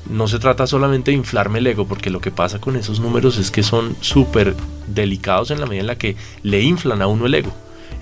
no 0.08 0.28
se 0.28 0.38
trata 0.38 0.66
solamente 0.66 1.10
de 1.10 1.16
inflarme 1.16 1.58
el 1.58 1.66
ego, 1.66 1.86
porque 1.86 2.10
lo 2.10 2.20
que 2.20 2.30
pasa 2.30 2.60
con 2.60 2.76
esos 2.76 3.00
números 3.00 3.38
es 3.38 3.50
que 3.50 3.62
son 3.62 3.96
súper 4.00 4.54
delicados 4.86 5.50
en 5.50 5.60
la 5.60 5.66
medida 5.66 5.80
en 5.80 5.86
la 5.86 5.98
que 5.98 6.16
le 6.42 6.62
inflan 6.62 7.02
a 7.02 7.06
uno 7.06 7.26
el 7.26 7.34
ego. 7.34 7.52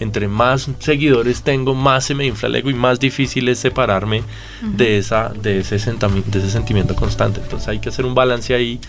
Entre 0.00 0.26
más 0.26 0.68
seguidores 0.80 1.42
tengo, 1.42 1.74
más 1.74 2.04
se 2.04 2.14
me 2.14 2.26
infla 2.26 2.48
el 2.48 2.56
ego 2.56 2.70
y 2.70 2.74
más 2.74 2.98
difícil 2.98 3.48
es 3.48 3.60
separarme 3.60 4.22
de, 4.62 4.98
esa, 4.98 5.28
de, 5.28 5.60
ese 5.60 5.76
de 5.76 6.38
ese 6.38 6.50
sentimiento 6.50 6.96
constante. 6.96 7.40
Entonces 7.40 7.68
hay 7.68 7.78
que 7.78 7.90
hacer 7.90 8.04
un 8.04 8.14
balance 8.14 8.52
ahí 8.54 8.80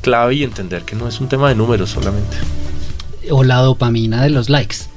clave 0.00 0.36
y 0.36 0.42
entender 0.42 0.82
que 0.82 0.96
no 0.96 1.06
es 1.06 1.20
un 1.20 1.28
tema 1.28 1.48
de 1.48 1.54
números 1.54 1.90
solamente. 1.90 2.36
O 3.30 3.44
la 3.44 3.56
dopamina 3.56 4.22
de 4.22 4.30
los 4.30 4.48
likes 4.48 4.93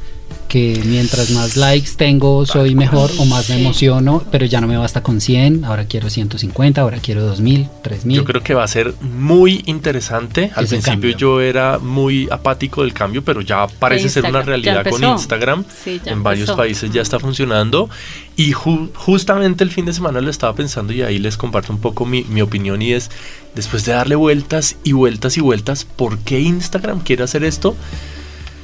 que 0.58 0.82
mientras 0.86 1.30
más 1.30 1.56
likes 1.56 1.92
tengo 1.98 2.44
soy 2.48 2.74
mejor 2.74 3.12
o 3.20 3.26
más 3.26 3.48
me 3.48 3.60
emociono, 3.60 4.24
pero 4.32 4.48
ya 4.48 4.60
no 4.60 4.66
me 4.66 4.76
basta 4.76 5.04
con 5.04 5.22
100, 5.22 5.64
ahora 5.66 5.86
quiero 5.86 6.10
150, 6.10 6.82
ahora 6.82 6.98
quiero 6.98 7.22
2000, 7.22 7.70
3000. 7.84 8.18
Yo 8.18 8.26
creo 8.26 8.42
que 8.42 8.56
va 8.56 8.64
a 8.64 8.68
ser 8.68 8.96
muy 9.02 9.62
interesante. 9.68 10.50
Al 10.56 10.66
principio 10.66 11.16
yo 11.16 11.42
era 11.42 11.78
muy 11.78 12.28
apático 12.32 12.82
del 12.82 12.92
cambio, 12.92 13.24
pero 13.24 13.42
ya 13.42 13.68
parece 13.68 14.10
ser 14.10 14.26
una 14.26 14.42
realidad 14.42 14.84
con 14.90 15.04
Instagram. 15.04 15.64
en 15.86 16.24
varios 16.24 16.50
países 16.54 16.92
ya 16.92 17.04
está 17.04 17.20
funcionando. 17.20 17.88
Y 18.36 18.52
justamente 18.54 19.64
el 19.64 19.70
fin 19.70 19.86
de 19.86 19.94
semana 19.94 20.22
lo 20.22 20.32
estaba 20.32 20.56
pensando 20.56 20.92
y 20.92 21.04
ahí 21.04 21.20
les 21.20 21.38
comparto 21.38 21.72
un 21.72 21.80
poco 21.80 22.04
mi, 22.04 22.24
mi 22.24 22.42
opinión 22.42 22.82
y 22.82 22.94
es, 22.94 23.12
después 23.54 23.86
de 23.86 23.92
darle 23.92 24.16
vueltas 24.16 24.78
y 24.84 24.94
vueltas 24.94 25.38
y 25.38 25.42
vueltas, 25.42 25.86
¿por 25.86 26.18
qué 26.18 26.40
Instagram 26.40 27.02
quiere 27.02 27.24
hacer 27.24 27.44
esto? 27.44 27.76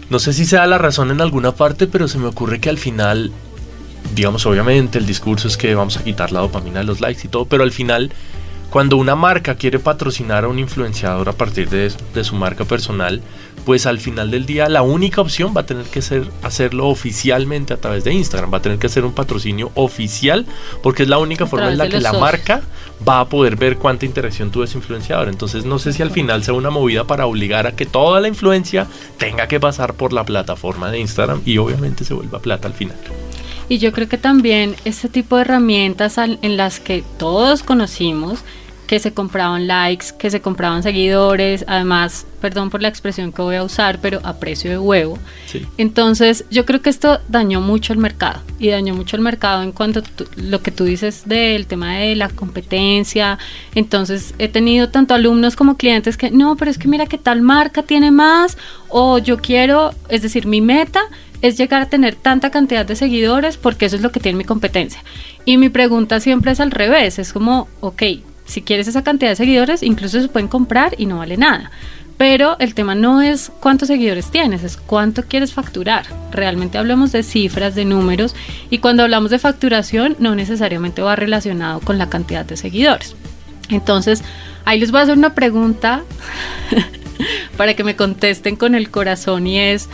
No 0.09 0.19
sé 0.19 0.33
si 0.33 0.45
sea 0.45 0.67
la 0.67 0.77
razón 0.77 1.11
en 1.11 1.21
alguna 1.21 1.53
parte, 1.53 1.87
pero 1.87 2.07
se 2.07 2.17
me 2.17 2.27
ocurre 2.27 2.59
que 2.59 2.69
al 2.69 2.77
final, 2.77 3.31
digamos, 4.15 4.45
obviamente 4.45 4.97
el 4.97 5.05
discurso 5.05 5.47
es 5.47 5.57
que 5.57 5.73
vamos 5.75 5.97
a 5.97 6.03
quitar 6.03 6.31
la 6.31 6.41
dopamina 6.41 6.79
de 6.79 6.85
los 6.85 7.01
likes 7.01 7.21
y 7.25 7.29
todo, 7.29 7.45
pero 7.45 7.63
al 7.63 7.71
final, 7.71 8.11
cuando 8.69 8.97
una 8.97 9.15
marca 9.15 9.55
quiere 9.55 9.79
patrocinar 9.79 10.43
a 10.43 10.49
un 10.49 10.59
influenciador 10.59 11.29
a 11.29 11.33
partir 11.33 11.69
de, 11.69 11.91
de 12.13 12.23
su 12.23 12.35
marca 12.35 12.65
personal, 12.65 13.21
pues 13.65 13.85
al 13.85 13.99
final 13.99 14.31
del 14.31 14.45
día 14.45 14.69
la 14.69 14.81
única 14.81 15.21
opción 15.21 15.53
va 15.55 15.61
a 15.61 15.65
tener 15.65 15.85
que 15.85 16.01
ser 16.01 16.29
hacerlo 16.41 16.87
oficialmente 16.87 17.73
a 17.73 17.77
través 17.77 18.03
de 18.03 18.13
Instagram, 18.13 18.53
va 18.53 18.57
a 18.57 18.61
tener 18.61 18.79
que 18.79 18.89
ser 18.89 19.05
un 19.05 19.13
patrocinio 19.13 19.71
oficial 19.75 20.45
porque 20.81 21.03
es 21.03 21.09
la 21.09 21.17
única 21.17 21.45
forma 21.47 21.69
en 21.69 21.77
la 21.77 21.89
que 21.89 21.99
la 21.99 22.13
marca 22.13 22.61
va 23.07 23.19
a 23.19 23.29
poder 23.29 23.55
ver 23.55 23.77
cuánta 23.77 24.05
interacción 24.05 24.51
tuvo 24.51 24.63
ese 24.63 24.77
influenciador. 24.77 25.29
Entonces 25.29 25.65
no 25.65 25.79
sé 25.79 25.93
si 25.93 26.01
al 26.01 26.11
final 26.11 26.43
sea 26.43 26.53
una 26.53 26.69
movida 26.69 27.05
para 27.05 27.25
obligar 27.25 27.67
a 27.67 27.75
que 27.75 27.85
toda 27.85 28.19
la 28.19 28.27
influencia 28.27 28.87
tenga 29.17 29.47
que 29.47 29.59
pasar 29.59 29.93
por 29.93 30.13
la 30.13 30.25
plataforma 30.25 30.91
de 30.91 30.99
Instagram 30.99 31.41
y 31.45 31.57
obviamente 31.57 32.03
se 32.03 32.13
vuelva 32.13 32.39
plata 32.39 32.67
al 32.67 32.73
final. 32.73 32.97
Y 33.69 33.77
yo 33.77 33.91
creo 33.93 34.09
que 34.09 34.17
también 34.17 34.75
este 34.85 35.07
tipo 35.09 35.37
de 35.37 35.43
herramientas 35.43 36.17
en 36.17 36.57
las 36.57 36.79
que 36.79 37.03
todos 37.17 37.63
conocimos, 37.63 38.43
que 38.93 38.99
se 38.99 39.11
compraban 39.11 39.65
likes, 39.65 40.09
que 40.19 40.29
se 40.29 40.39
compraban 40.39 40.83
seguidores, 40.83 41.65
además, 41.67 42.27
perdón 42.39 42.69
por 42.69 42.83
la 42.83 42.89
expresión 42.89 43.31
que 43.31 43.41
voy 43.41 43.55
a 43.55 43.63
usar, 43.63 43.97
pero 43.99 44.19
a 44.21 44.35
precio 44.35 44.69
de 44.69 44.77
huevo. 44.77 45.17
Entonces, 45.79 46.45
yo 46.51 46.63
creo 46.63 46.83
que 46.83 46.91
esto 46.91 47.19
dañó 47.27 47.59
mucho 47.59 47.91
el 47.91 47.97
mercado 47.97 48.43
y 48.59 48.69
dañó 48.69 48.93
mucho 48.93 49.15
el 49.15 49.23
mercado 49.23 49.63
en 49.63 49.71
cuanto 49.71 50.01
a 50.01 50.03
lo 50.35 50.61
que 50.61 50.69
tú 50.69 50.83
dices 50.83 51.23
del 51.25 51.65
tema 51.65 51.95
de 51.95 52.15
la 52.15 52.29
competencia. 52.29 53.39
Entonces, 53.73 54.35
he 54.37 54.47
tenido 54.47 54.89
tanto 54.89 55.15
alumnos 55.15 55.55
como 55.55 55.75
clientes 55.75 56.15
que, 56.15 56.29
no, 56.29 56.55
pero 56.55 56.69
es 56.69 56.77
que 56.77 56.87
mira 56.87 57.07
que 57.07 57.17
tal 57.17 57.41
marca 57.41 57.81
tiene 57.81 58.11
más 58.11 58.59
o 58.89 59.17
yo 59.17 59.39
quiero, 59.39 59.95
es 60.09 60.21
decir, 60.21 60.45
mi 60.45 60.61
meta 60.61 61.01
es 61.41 61.57
llegar 61.57 61.81
a 61.81 61.89
tener 61.89 62.13
tanta 62.13 62.51
cantidad 62.51 62.85
de 62.85 62.95
seguidores 62.95 63.57
porque 63.57 63.87
eso 63.87 63.95
es 63.95 64.03
lo 64.03 64.11
que 64.11 64.19
tiene 64.19 64.37
mi 64.37 64.43
competencia. 64.43 65.03
Y 65.45 65.57
mi 65.57 65.69
pregunta 65.69 66.19
siempre 66.19 66.51
es 66.51 66.59
al 66.59 66.69
revés, 66.69 67.17
es 67.17 67.33
como, 67.33 67.67
ok, 67.81 68.03
si 68.45 68.61
quieres 68.61 68.87
esa 68.87 69.03
cantidad 69.03 69.31
de 69.31 69.35
seguidores, 69.35 69.83
incluso 69.83 70.21
se 70.21 70.27
pueden 70.27 70.47
comprar 70.47 70.95
y 70.97 71.05
no 71.05 71.17
vale 71.17 71.37
nada. 71.37 71.71
Pero 72.17 72.57
el 72.59 72.75
tema 72.75 72.93
no 72.95 73.21
es 73.21 73.51
cuántos 73.59 73.87
seguidores 73.87 74.29
tienes, 74.29 74.63
es 74.63 74.77
cuánto 74.77 75.23
quieres 75.23 75.53
facturar. 75.53 76.05
Realmente 76.31 76.77
hablamos 76.77 77.11
de 77.11 77.23
cifras, 77.23 77.75
de 77.75 77.85
números, 77.85 78.35
y 78.69 78.77
cuando 78.77 79.03
hablamos 79.03 79.31
de 79.31 79.39
facturación 79.39 80.15
no 80.19 80.35
necesariamente 80.35 81.01
va 81.01 81.15
relacionado 81.15 81.79
con 81.79 81.97
la 81.97 82.09
cantidad 82.09 82.45
de 82.45 82.57
seguidores. 82.57 83.15
Entonces, 83.69 84.23
ahí 84.65 84.79
les 84.79 84.91
voy 84.91 84.99
a 84.99 85.03
hacer 85.03 85.17
una 85.17 85.33
pregunta 85.33 86.03
para 87.57 87.73
que 87.73 87.83
me 87.83 87.95
contesten 87.95 88.55
con 88.55 88.75
el 88.75 88.91
corazón 88.91 89.47
y 89.47 89.59
es, 89.59 89.89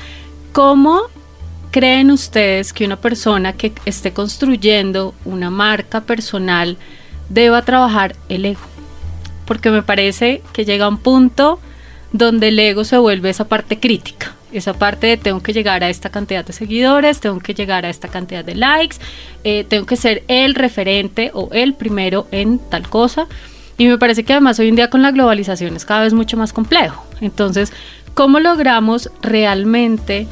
¿cómo 0.51 1.03
creen 1.71 2.11
ustedes 2.11 2.73
que 2.73 2.85
una 2.85 2.97
persona 2.97 3.53
que 3.53 3.73
esté 3.85 4.11
construyendo 4.11 5.13
una 5.25 5.49
marca 5.49 6.01
personal 6.01 6.77
deba 7.29 7.61
trabajar 7.61 8.15
el 8.27 8.45
ego. 8.45 8.61
Porque 9.45 9.71
me 9.71 9.81
parece 9.81 10.41
que 10.53 10.65
llega 10.65 10.87
un 10.87 10.97
punto 10.97 11.59
donde 12.11 12.49
el 12.49 12.59
ego 12.59 12.83
se 12.83 12.97
vuelve 12.97 13.29
esa 13.29 13.47
parte 13.47 13.79
crítica. 13.79 14.35
Esa 14.51 14.73
parte 14.73 15.05
de 15.05 15.17
tengo 15.17 15.43
que 15.43 15.53
llegar 15.53 15.83
a 15.83 15.89
esta 15.89 16.09
cantidad 16.09 16.43
de 16.43 16.53
seguidores, 16.53 17.19
tengo 17.19 17.39
que 17.39 17.53
llegar 17.53 17.85
a 17.85 17.89
esta 17.89 18.07
cantidad 18.07 18.43
de 18.43 18.55
likes, 18.55 18.97
eh, 19.43 19.63
tengo 19.63 19.85
que 19.85 19.95
ser 19.95 20.23
el 20.27 20.55
referente 20.55 21.29
o 21.35 21.49
el 21.51 21.75
primero 21.75 22.27
en 22.31 22.57
tal 22.57 22.89
cosa. 22.89 23.27
Y 23.77 23.87
me 23.87 23.99
parece 23.99 24.23
que 24.23 24.33
además 24.33 24.59
hoy 24.59 24.69
en 24.69 24.75
día 24.75 24.89
con 24.89 25.03
la 25.03 25.11
globalización 25.11 25.75
es 25.75 25.85
cada 25.85 26.01
vez 26.01 26.13
mucho 26.13 26.35
más 26.35 26.51
complejo. 26.51 27.05
Entonces, 27.21 27.71
¿cómo 28.15 28.39
logramos 28.39 29.11
realmente 29.21 30.27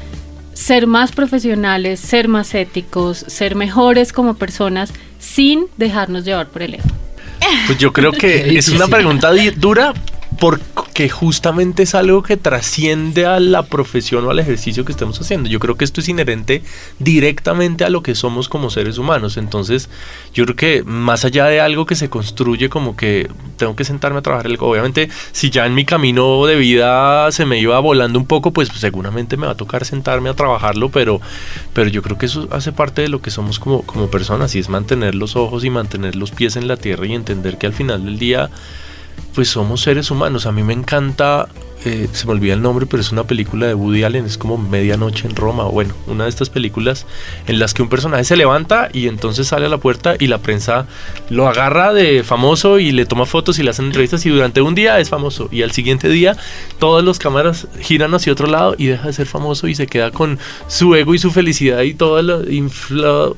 ser 0.57 0.87
más 0.87 1.11
profesionales, 1.11 1.99
ser 1.99 2.27
más 2.27 2.55
éticos, 2.55 3.19
ser 3.27 3.53
mejores 3.55 4.11
como 4.11 4.33
personas 4.33 4.91
sin 5.19 5.67
dejarnos 5.77 6.25
llevar 6.25 6.47
por 6.49 6.63
el 6.63 6.73
ego? 6.73 6.89
Pues 7.67 7.77
yo 7.77 7.93
creo 7.93 8.11
que 8.11 8.57
es 8.57 8.67
una 8.69 8.87
pregunta 8.87 9.31
dura 9.55 9.93
porque 10.39 11.09
justamente 11.09 11.83
es 11.83 11.95
algo 11.95 12.21
que 12.23 12.37
trasciende 12.37 13.25
a 13.25 13.39
la 13.39 13.63
profesión 13.63 14.25
o 14.25 14.29
al 14.29 14.39
ejercicio 14.39 14.85
que 14.85 14.91
estemos 14.91 15.19
haciendo. 15.19 15.49
Yo 15.49 15.59
creo 15.59 15.75
que 15.75 15.85
esto 15.85 16.01
es 16.01 16.09
inherente 16.09 16.63
directamente 16.99 17.83
a 17.83 17.89
lo 17.89 18.03
que 18.03 18.15
somos 18.15 18.47
como 18.49 18.69
seres 18.69 18.97
humanos. 18.97 19.37
Entonces, 19.37 19.89
yo 20.33 20.45
creo 20.45 20.55
que 20.55 20.83
más 20.83 21.25
allá 21.25 21.45
de 21.45 21.59
algo 21.59 21.85
que 21.85 21.95
se 21.95 22.09
construye 22.09 22.69
como 22.69 22.95
que 22.95 23.29
tengo 23.57 23.75
que 23.75 23.83
sentarme 23.83 24.19
a 24.19 24.21
trabajar, 24.21 24.47
obviamente, 24.59 25.09
si 25.31 25.49
ya 25.49 25.65
en 25.65 25.73
mi 25.73 25.85
camino 25.85 26.45
de 26.45 26.55
vida 26.55 27.31
se 27.31 27.45
me 27.45 27.59
iba 27.59 27.79
volando 27.79 28.19
un 28.19 28.25
poco, 28.25 28.51
pues 28.51 28.69
seguramente 28.75 29.37
me 29.37 29.47
va 29.47 29.53
a 29.53 29.57
tocar 29.57 29.85
sentarme 29.85 30.29
a 30.29 30.33
trabajarlo, 30.33 30.89
pero, 30.89 31.19
pero 31.73 31.89
yo 31.89 32.01
creo 32.01 32.17
que 32.17 32.27
eso 32.27 32.47
hace 32.51 32.71
parte 32.71 33.01
de 33.01 33.09
lo 33.09 33.21
que 33.21 33.31
somos 33.31 33.59
como, 33.59 33.81
como 33.83 34.07
personas 34.09 34.53
y 34.55 34.59
es 34.59 34.69
mantener 34.69 35.15
los 35.15 35.35
ojos 35.35 35.63
y 35.63 35.69
mantener 35.69 36.15
los 36.15 36.31
pies 36.31 36.55
en 36.55 36.67
la 36.67 36.77
tierra 36.77 37.07
y 37.07 37.13
entender 37.13 37.57
que 37.57 37.65
al 37.65 37.73
final 37.73 38.05
del 38.05 38.19
día 38.19 38.49
pues 39.37 39.49
somos 39.49 39.81
seres 39.81 40.09
humanos. 40.09 40.47
A 40.47 40.51
mí 40.51 40.63
me 40.63 40.73
encanta, 40.73 41.47
eh, 41.85 42.07
se 42.11 42.25
me 42.25 42.31
olvida 42.31 42.55
el 42.55 42.61
nombre, 42.63 42.87
pero 42.87 43.01
es 43.01 43.11
una 43.11 43.25
película 43.25 43.67
de 43.67 43.75
Woody 43.75 44.01
Allen, 44.01 44.25
es 44.25 44.35
como 44.35 44.57
Medianoche 44.57 45.27
en 45.27 45.35
Roma, 45.35 45.65
bueno, 45.65 45.93
una 46.07 46.23
de 46.23 46.31
estas 46.31 46.49
películas 46.49 47.05
en 47.45 47.59
las 47.59 47.75
que 47.75 47.83
un 47.83 47.87
personaje 47.87 48.23
se 48.23 48.35
levanta 48.35 48.89
y 48.91 49.07
entonces 49.07 49.45
sale 49.45 49.67
a 49.67 49.69
la 49.69 49.77
puerta 49.77 50.15
y 50.17 50.25
la 50.25 50.39
prensa 50.39 50.87
lo 51.29 51.47
agarra 51.47 51.93
de 51.93 52.23
famoso 52.23 52.79
y 52.79 52.91
le 52.91 53.05
toma 53.05 53.27
fotos 53.27 53.59
y 53.59 53.63
le 53.63 53.69
hacen 53.69 53.85
entrevistas 53.85 54.25
y 54.25 54.29
durante 54.29 54.63
un 54.63 54.73
día 54.73 54.99
es 54.99 55.09
famoso 55.09 55.49
y 55.51 55.61
al 55.61 55.71
siguiente 55.71 56.09
día 56.09 56.35
todas 56.79 57.05
las 57.05 57.19
cámaras 57.19 57.67
giran 57.79 58.15
hacia 58.15 58.33
otro 58.33 58.47
lado 58.47 58.73
y 58.75 58.87
deja 58.87 59.05
de 59.05 59.13
ser 59.13 59.27
famoso 59.27 59.67
y 59.67 59.75
se 59.75 59.85
queda 59.85 60.09
con 60.09 60.39
su 60.67 60.95
ego 60.95 61.13
y 61.13 61.19
su 61.19 61.29
felicidad 61.29 61.83
y 61.83 61.93
todo 61.93 62.19
lo 62.23 62.49
inflado 62.49 63.37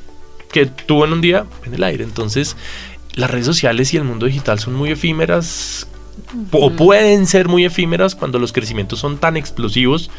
que 0.52 0.66
tuvo 0.66 1.06
en 1.06 1.14
un 1.14 1.22
día 1.22 1.46
en 1.66 1.74
el 1.74 1.84
aire. 1.84 2.04
Entonces, 2.04 2.56
las 3.20 3.30
redes 3.30 3.46
sociales 3.46 3.94
y 3.94 3.98
el 3.98 4.04
mundo 4.04 4.26
digital 4.26 4.60
son 4.60 4.76
muy 4.76 4.92
efímeras 4.92 5.88
o 6.52 6.72
pueden 6.72 7.28
ser 7.28 7.48
muy 7.48 7.66
efímeras 7.66 8.16
cuando 8.16 8.40
los 8.40 8.52
crecimientos 8.54 9.00
son 9.00 9.18
tan 9.18 9.38
explosivos 9.38 10.10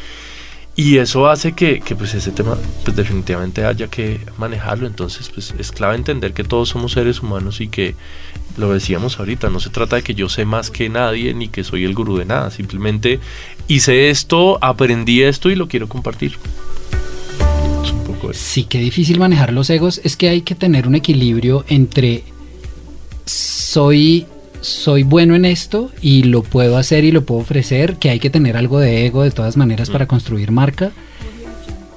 y 0.75 0.97
eso 0.97 1.27
hace 1.27 1.51
que, 1.51 1.83
pues 1.97 2.13
ese 2.13 2.31
tema 2.31 2.57
pues 2.85 2.95
definitivamente 2.95 3.65
haya 3.65 3.87
que 3.87 4.21
manejarlo. 4.37 4.87
Entonces 4.87 5.29
pues 5.29 5.53
es 5.59 5.71
clave 5.71 5.95
entender 5.95 6.33
que 6.33 6.43
todos 6.43 6.69
somos 6.69 6.93
seres 6.93 7.21
humanos 7.21 7.59
y 7.59 7.67
que 7.67 7.95
lo 8.57 8.73
decíamos 8.73 9.19
ahorita 9.19 9.49
no 9.49 9.59
se 9.59 9.69
trata 9.69 9.97
de 9.97 10.03
que 10.03 10.15
yo 10.15 10.29
sé 10.29 10.45
más 10.45 10.69
que 10.69 10.89
nadie 10.89 11.33
ni 11.33 11.49
que 11.49 11.63
soy 11.63 11.83
el 11.83 11.93
gurú 11.93 12.17
de 12.17 12.25
nada. 12.25 12.51
Simplemente 12.51 13.19
hice 13.67 14.09
esto 14.09 14.57
aprendí 14.61 15.23
esto 15.23 15.49
y 15.49 15.55
lo 15.55 15.67
quiero 15.67 15.89
compartir. 15.89 16.37
Sí, 18.33 18.63
qué 18.63 18.79
difícil 18.79 19.19
manejar 19.19 19.51
los 19.51 19.69
egos. 19.69 19.99
Es 20.03 20.15
que 20.15 20.29
hay 20.29 20.41
que 20.41 20.55
tener 20.55 20.87
un 20.87 20.95
equilibrio 20.95 21.65
entre 21.67 22.23
soy 23.71 24.25
soy 24.59 25.03
bueno 25.03 25.33
en 25.33 25.45
esto 25.45 25.91
y 26.01 26.23
lo 26.23 26.43
puedo 26.43 26.75
hacer 26.77 27.05
y 27.05 27.11
lo 27.11 27.25
puedo 27.25 27.39
ofrecer, 27.39 27.95
que 27.95 28.09
hay 28.09 28.19
que 28.19 28.29
tener 28.29 28.57
algo 28.57 28.79
de 28.79 29.05
ego 29.05 29.23
de 29.23 29.31
todas 29.31 29.55
maneras 29.55 29.89
para 29.89 30.05
mm. 30.05 30.07
construir 30.09 30.51
marca, 30.51 30.91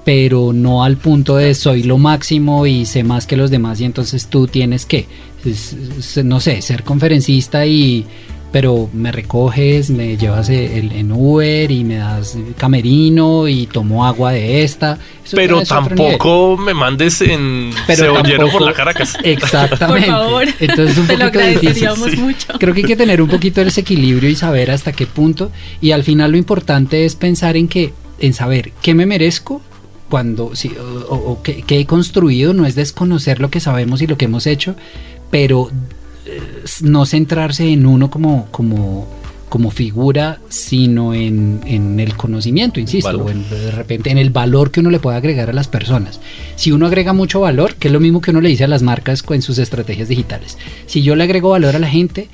pero 0.04 0.52
no 0.52 0.84
al 0.84 0.96
punto 0.96 1.37
de 1.37 1.52
soy 1.54 1.82
lo 1.82 1.98
máximo 1.98 2.64
y 2.66 2.87
sé 2.87 3.02
más 3.02 3.26
que 3.26 3.37
los 3.37 3.50
demás 3.50 3.80
y 3.80 3.87
entonces 3.87 4.28
tú 4.28 4.46
tienes 4.46 4.87
que, 4.87 5.06
no 6.22 6.40
sé, 6.40 6.62
ser 6.62 6.84
conferencista 6.84 7.66
y 7.66 8.06
pero 8.54 8.88
me 8.92 9.10
recoges, 9.10 9.90
me 9.90 10.16
llevas 10.16 10.48
el, 10.48 10.92
en 10.92 11.10
Uber 11.10 11.68
y 11.72 11.82
me 11.82 11.96
das 11.96 12.38
camerino 12.56 13.48
y 13.48 13.66
tomo 13.66 14.06
agua 14.06 14.30
de 14.30 14.62
esta. 14.62 14.96
pero 15.32 15.64
tampoco 15.64 16.56
me 16.56 16.72
mandes 16.72 17.20
en 17.20 17.72
pero 17.88 18.22
por 18.52 18.62
la 18.62 18.72
Caracas. 18.72 19.18
Exactamente. 19.24 20.06
Por 20.06 20.16
favor. 20.16 20.44
Entonces 20.60 20.98
un 20.98 21.06
poquito 21.08 21.40
difícil. 21.40 21.88
Mucho. 22.16 22.52
Creo 22.60 22.72
que 22.72 22.82
hay 22.82 22.86
que 22.86 22.94
tener 22.94 23.20
un 23.20 23.28
poquito 23.28 23.60
ese 23.60 23.80
equilibrio 23.80 24.30
y 24.30 24.36
saber 24.36 24.70
hasta 24.70 24.92
qué 24.92 25.06
punto. 25.06 25.50
Y 25.80 25.90
al 25.90 26.04
final 26.04 26.30
lo 26.30 26.36
importante 26.36 27.04
es 27.04 27.16
pensar 27.16 27.56
en 27.56 27.66
que, 27.66 27.92
en 28.20 28.34
saber 28.34 28.70
qué 28.82 28.94
me 28.94 29.04
merezco 29.04 29.62
cuando, 30.08 30.54
si, 30.54 30.70
o, 31.08 31.40
qué 31.42 31.64
he 31.80 31.86
construido, 31.86 32.54
no 32.54 32.66
es 32.66 32.76
desconocer 32.76 33.40
lo 33.40 33.50
que 33.50 33.58
sabemos 33.58 34.00
y 34.00 34.06
lo 34.06 34.16
que 34.16 34.26
hemos 34.26 34.46
hecho, 34.46 34.76
pero 35.32 35.72
no 36.82 37.06
centrarse 37.06 37.72
en 37.72 37.87
uno 37.87 38.10
como, 38.10 38.46
como, 38.50 39.06
como 39.48 39.70
figura, 39.70 40.40
sino 40.48 41.14
en, 41.14 41.60
en 41.66 42.00
el 42.00 42.16
conocimiento, 42.16 42.80
insisto, 42.80 43.16
o 43.16 43.30
en, 43.30 43.48
de 43.48 43.70
repente 43.70 44.10
en 44.10 44.18
el 44.18 44.30
valor 44.30 44.70
que 44.70 44.80
uno 44.80 44.90
le 44.90 45.00
puede 45.00 45.16
agregar 45.16 45.50
a 45.50 45.52
las 45.52 45.68
personas. 45.68 46.20
Si 46.56 46.72
uno 46.72 46.87
agrega 46.87 47.12
mucho 47.12 47.40
valor, 47.40 47.74
que 47.76 47.88
es 47.88 47.92
lo 47.92 48.00
mismo 48.00 48.20
que 48.20 48.30
uno 48.30 48.40
le 48.40 48.48
dice 48.48 48.64
a 48.64 48.68
las 48.68 48.82
marcas 48.82 49.22
en 49.30 49.42
sus 49.42 49.58
estrategias 49.58 50.08
digitales, 50.08 50.58
si 50.87 51.02
yo 51.02 51.14
le 51.16 51.24
agrego 51.24 51.50
valor 51.50 51.76
a 51.76 51.78
la 51.78 51.88
gente, 51.88 52.28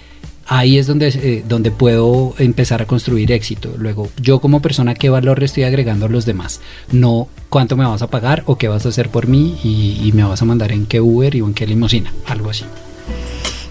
ahí 0.47 0.79
es 0.79 0.87
donde, 0.87 1.09
eh, 1.09 1.45
donde 1.49 1.71
puedo 1.71 2.35
empezar 2.39 2.83
a 2.83 2.87
construir 2.87 3.33
éxito. 3.33 3.75
Luego, 3.77 4.09
yo 4.21 4.41
como 4.41 4.63
persona, 4.63 4.95
¿qué 4.95 5.11
valor 5.11 5.41
le 5.41 5.47
estoy 5.47 5.65
agregando 5.65 6.07
a 6.07 6.09
los 6.09 6.27
demás? 6.27 6.61
No 6.91 7.29
cuánto 7.51 7.77
me 7.77 7.85
vas 7.85 8.03
a 8.03 8.11
pagar 8.11 8.45
o 8.47 8.57
qué 8.57 8.69
vas 8.69 8.87
a 8.87 8.89
hacer 8.89 9.11
por 9.11 9.27
mí 9.27 9.59
y, 9.63 10.01
y 10.03 10.13
me 10.13 10.25
vas 10.25 10.43
a 10.43 10.45
mandar 10.45 10.73
en 10.73 10.87
qué 10.87 11.01
Uber 11.01 11.35
y 11.35 11.41
o 11.41 11.47
en 11.47 11.55
qué 11.55 11.67
limusina, 11.67 12.13
algo 12.27 12.51
así. 12.51 12.65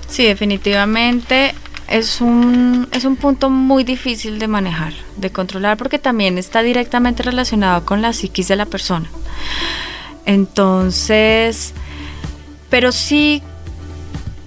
Sí, 0.10 0.26
definitivamente 0.26 1.54
es 1.88 2.22
un, 2.22 2.88
es 2.92 3.06
un 3.06 3.16
punto 3.16 3.50
muy 3.50 3.84
difícil 3.84 4.40
de 4.40 4.48
manejar, 4.48 4.94
de 5.18 5.32
controlar, 5.32 5.78
porque 5.78 6.00
también 6.00 6.38
está 6.38 6.62
directamente 6.62 7.24
relacionado 7.24 7.86
con 7.86 8.02
la 8.02 8.14
psiquis 8.14 8.48
de 8.48 8.56
la 8.56 8.66
persona. 8.66 9.10
Entonces, 10.26 11.74
pero 12.70 12.92
sí, 12.92 13.42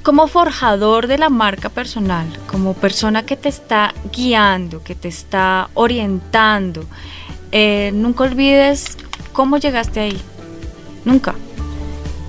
como 0.03 0.27
forjador 0.29 1.07
de 1.07 1.19
la 1.19 1.31
marca 1.31 1.69
personal, 1.69 2.27
como 2.47 2.75
persona 2.75 3.25
que 3.25 3.37
te 3.37 3.49
está 3.49 3.95
guiando, 4.13 4.83
que 4.83 4.95
te 4.95 5.09
está 5.09 5.69
orientando, 5.75 6.85
eh, 7.51 7.91
nunca 7.95 8.25
olvides 8.25 8.97
cómo 9.33 9.59
llegaste 9.59 10.01
ahí. 10.01 10.21
Nunca. 11.05 11.35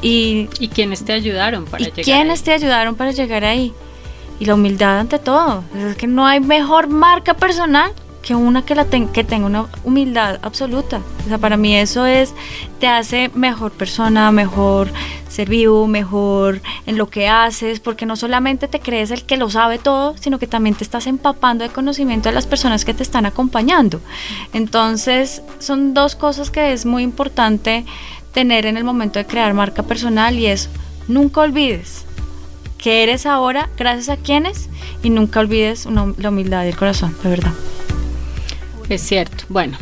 Y, 0.04 0.50
¿Y 0.60 0.68
quiénes 0.68 1.04
te 1.04 1.14
ayudaron 1.14 1.66
para 1.66 1.82
¿y 1.82 1.86
llegar 1.88 2.04
quiénes 2.04 2.44
te 2.44 2.52
ayudaron 2.52 2.96
para 2.96 3.12
llegar 3.12 3.46
ahí? 3.46 3.74
y 4.40 4.46
la 4.46 4.56
humildad 4.56 5.00
ante 5.00 5.20
todo. 5.20 5.64
Es 5.76 5.96
que 5.96 6.08
no 6.08 6.26
hay 6.26 6.40
mejor 6.40 6.88
marca 6.88 7.34
personal 7.34 7.92
que 8.22 8.36
una 8.36 8.64
que, 8.64 8.74
la 8.74 8.86
que 8.86 9.24
tenga 9.24 9.46
una 9.46 9.66
humildad 9.84 10.40
absoluta. 10.42 11.02
O 11.26 11.28
sea, 11.28 11.38
para 11.38 11.58
mí 11.58 11.76
eso 11.76 12.06
es, 12.06 12.34
te 12.80 12.88
hace 12.88 13.30
mejor 13.34 13.72
persona, 13.72 14.32
mejor 14.32 14.90
ser 15.28 15.50
vivo, 15.50 15.88
mejor 15.88 16.62
en 16.86 16.98
lo 16.98 17.10
que 17.10 17.28
haces, 17.28 17.82
porque 17.82 18.06
no 18.06 18.16
solamente 18.16 18.70
te 18.70 18.80
crees 18.80 19.12
el 19.12 19.24
que 19.24 19.36
lo 19.36 19.50
sabe 19.50 19.78
todo, 19.78 20.16
sino 20.18 20.40
que 20.40 20.48
también 20.48 20.76
te 20.76 20.86
estás 20.86 21.06
empapando 21.06 21.66
de 21.66 21.70
conocimiento 21.70 22.30
de 22.30 22.36
las 22.36 22.48
personas 22.48 22.86
que 22.86 22.94
te 22.94 23.04
están 23.04 23.26
acompañando. 23.26 24.00
Entonces, 24.54 25.42
son 25.60 25.94
dos 25.94 26.16
cosas 26.16 26.50
que 26.50 26.72
es 26.72 26.86
muy 26.86 27.04
importante 27.04 27.84
tener 28.34 28.66
en 28.66 28.78
el 28.78 28.84
momento 28.84 29.20
de 29.20 29.26
crear 29.26 29.54
marca 29.54 29.84
personal 29.84 30.38
y 30.38 30.48
es, 30.48 30.70
nunca 31.08 31.42
olvides 31.42 32.06
que 32.84 33.02
eres 33.02 33.26
ahora, 33.26 33.70
gracias 33.78 34.10
a 34.10 34.18
quienes, 34.22 34.70
y 35.02 35.10
nunca 35.10 35.40
olvides 35.40 35.86
la 35.86 36.30
humildad 36.30 36.66
del 36.66 36.76
corazón, 36.76 37.16
de 37.24 37.30
verdad. 37.30 37.54
Es 38.90 39.02
cierto. 39.02 39.46
Bueno, 39.48 39.78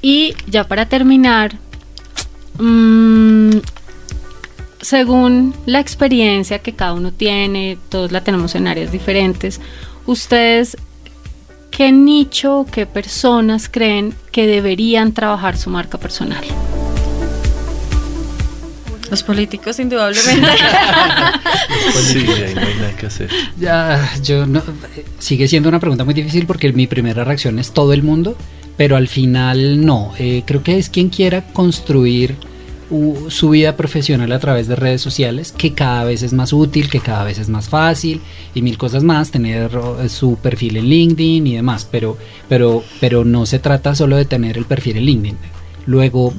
y 0.00 0.34
ya 0.46 0.62
para 0.62 0.86
terminar, 0.86 1.56
mmm, 2.60 3.58
según 4.80 5.52
la 5.66 5.80
experiencia 5.80 6.60
que 6.60 6.74
cada 6.74 6.92
uno 6.92 7.10
tiene, 7.10 7.76
todos 7.88 8.12
la 8.12 8.22
tenemos 8.22 8.54
en 8.54 8.68
áreas 8.68 8.92
diferentes, 8.92 9.60
ustedes, 10.06 10.76
¿qué 11.72 11.90
nicho, 11.90 12.66
qué 12.70 12.86
personas 12.86 13.68
creen 13.68 14.14
que 14.30 14.46
deberían 14.46 15.12
trabajar 15.12 15.56
su 15.56 15.70
marca 15.70 15.98
personal? 15.98 16.44
Los 19.10 19.22
políticos, 19.22 19.78
indudablemente. 19.78 20.48
sí, 22.02 22.18
ahí 22.18 22.54
no 22.54 22.60
hay 22.60 22.74
nada 22.74 22.96
que 22.96 23.06
hacer. 23.06 23.30
Ya, 23.58 24.10
yo 24.22 24.46
no, 24.46 24.62
sigue 25.18 25.48
siendo 25.48 25.68
una 25.68 25.80
pregunta 25.80 26.04
muy 26.04 26.14
difícil 26.14 26.46
porque 26.46 26.72
mi 26.72 26.86
primera 26.86 27.24
reacción 27.24 27.58
es 27.58 27.72
todo 27.72 27.92
el 27.92 28.02
mundo, 28.02 28.36
pero 28.76 28.96
al 28.96 29.08
final 29.08 29.84
no. 29.84 30.12
Eh, 30.18 30.42
creo 30.44 30.62
que 30.62 30.78
es 30.78 30.90
quien 30.90 31.08
quiera 31.08 31.42
construir 31.52 32.36
su 33.28 33.50
vida 33.50 33.76
profesional 33.76 34.32
a 34.32 34.38
través 34.38 34.66
de 34.66 34.74
redes 34.74 35.02
sociales, 35.02 35.52
que 35.52 35.74
cada 35.74 36.04
vez 36.04 36.22
es 36.22 36.32
más 36.32 36.54
útil, 36.54 36.88
que 36.88 37.00
cada 37.00 37.24
vez 37.24 37.38
es 37.38 37.50
más 37.50 37.68
fácil 37.68 38.22
y 38.54 38.62
mil 38.62 38.78
cosas 38.78 39.04
más, 39.04 39.30
tener 39.30 39.70
su 40.08 40.36
perfil 40.36 40.78
en 40.78 40.86
LinkedIn 40.86 41.46
y 41.46 41.56
demás, 41.56 41.86
pero, 41.90 42.16
pero, 42.48 42.82
pero 42.98 43.24
no 43.26 43.44
se 43.44 43.58
trata 43.58 43.94
solo 43.94 44.16
de 44.16 44.24
tener 44.24 44.56
el 44.56 44.64
perfil 44.64 44.96
en 44.96 45.04
LinkedIn. 45.04 45.36
Luego, 45.84 46.32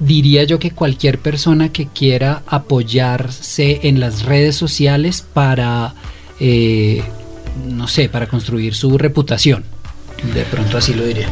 diría 0.00 0.44
yo 0.44 0.58
que 0.58 0.70
cualquier 0.70 1.18
persona 1.18 1.70
que 1.70 1.86
quiera 1.86 2.42
apoyarse 2.46 3.80
en 3.84 4.00
las 4.00 4.24
redes 4.24 4.56
sociales 4.56 5.22
para, 5.22 5.94
eh, 6.40 7.02
no 7.66 7.88
sé, 7.88 8.08
para 8.08 8.26
construir 8.26 8.74
su 8.74 8.98
reputación. 8.98 9.64
De 10.34 10.42
pronto 10.44 10.78
así 10.78 10.94
lo 10.94 11.04
diría. 11.04 11.28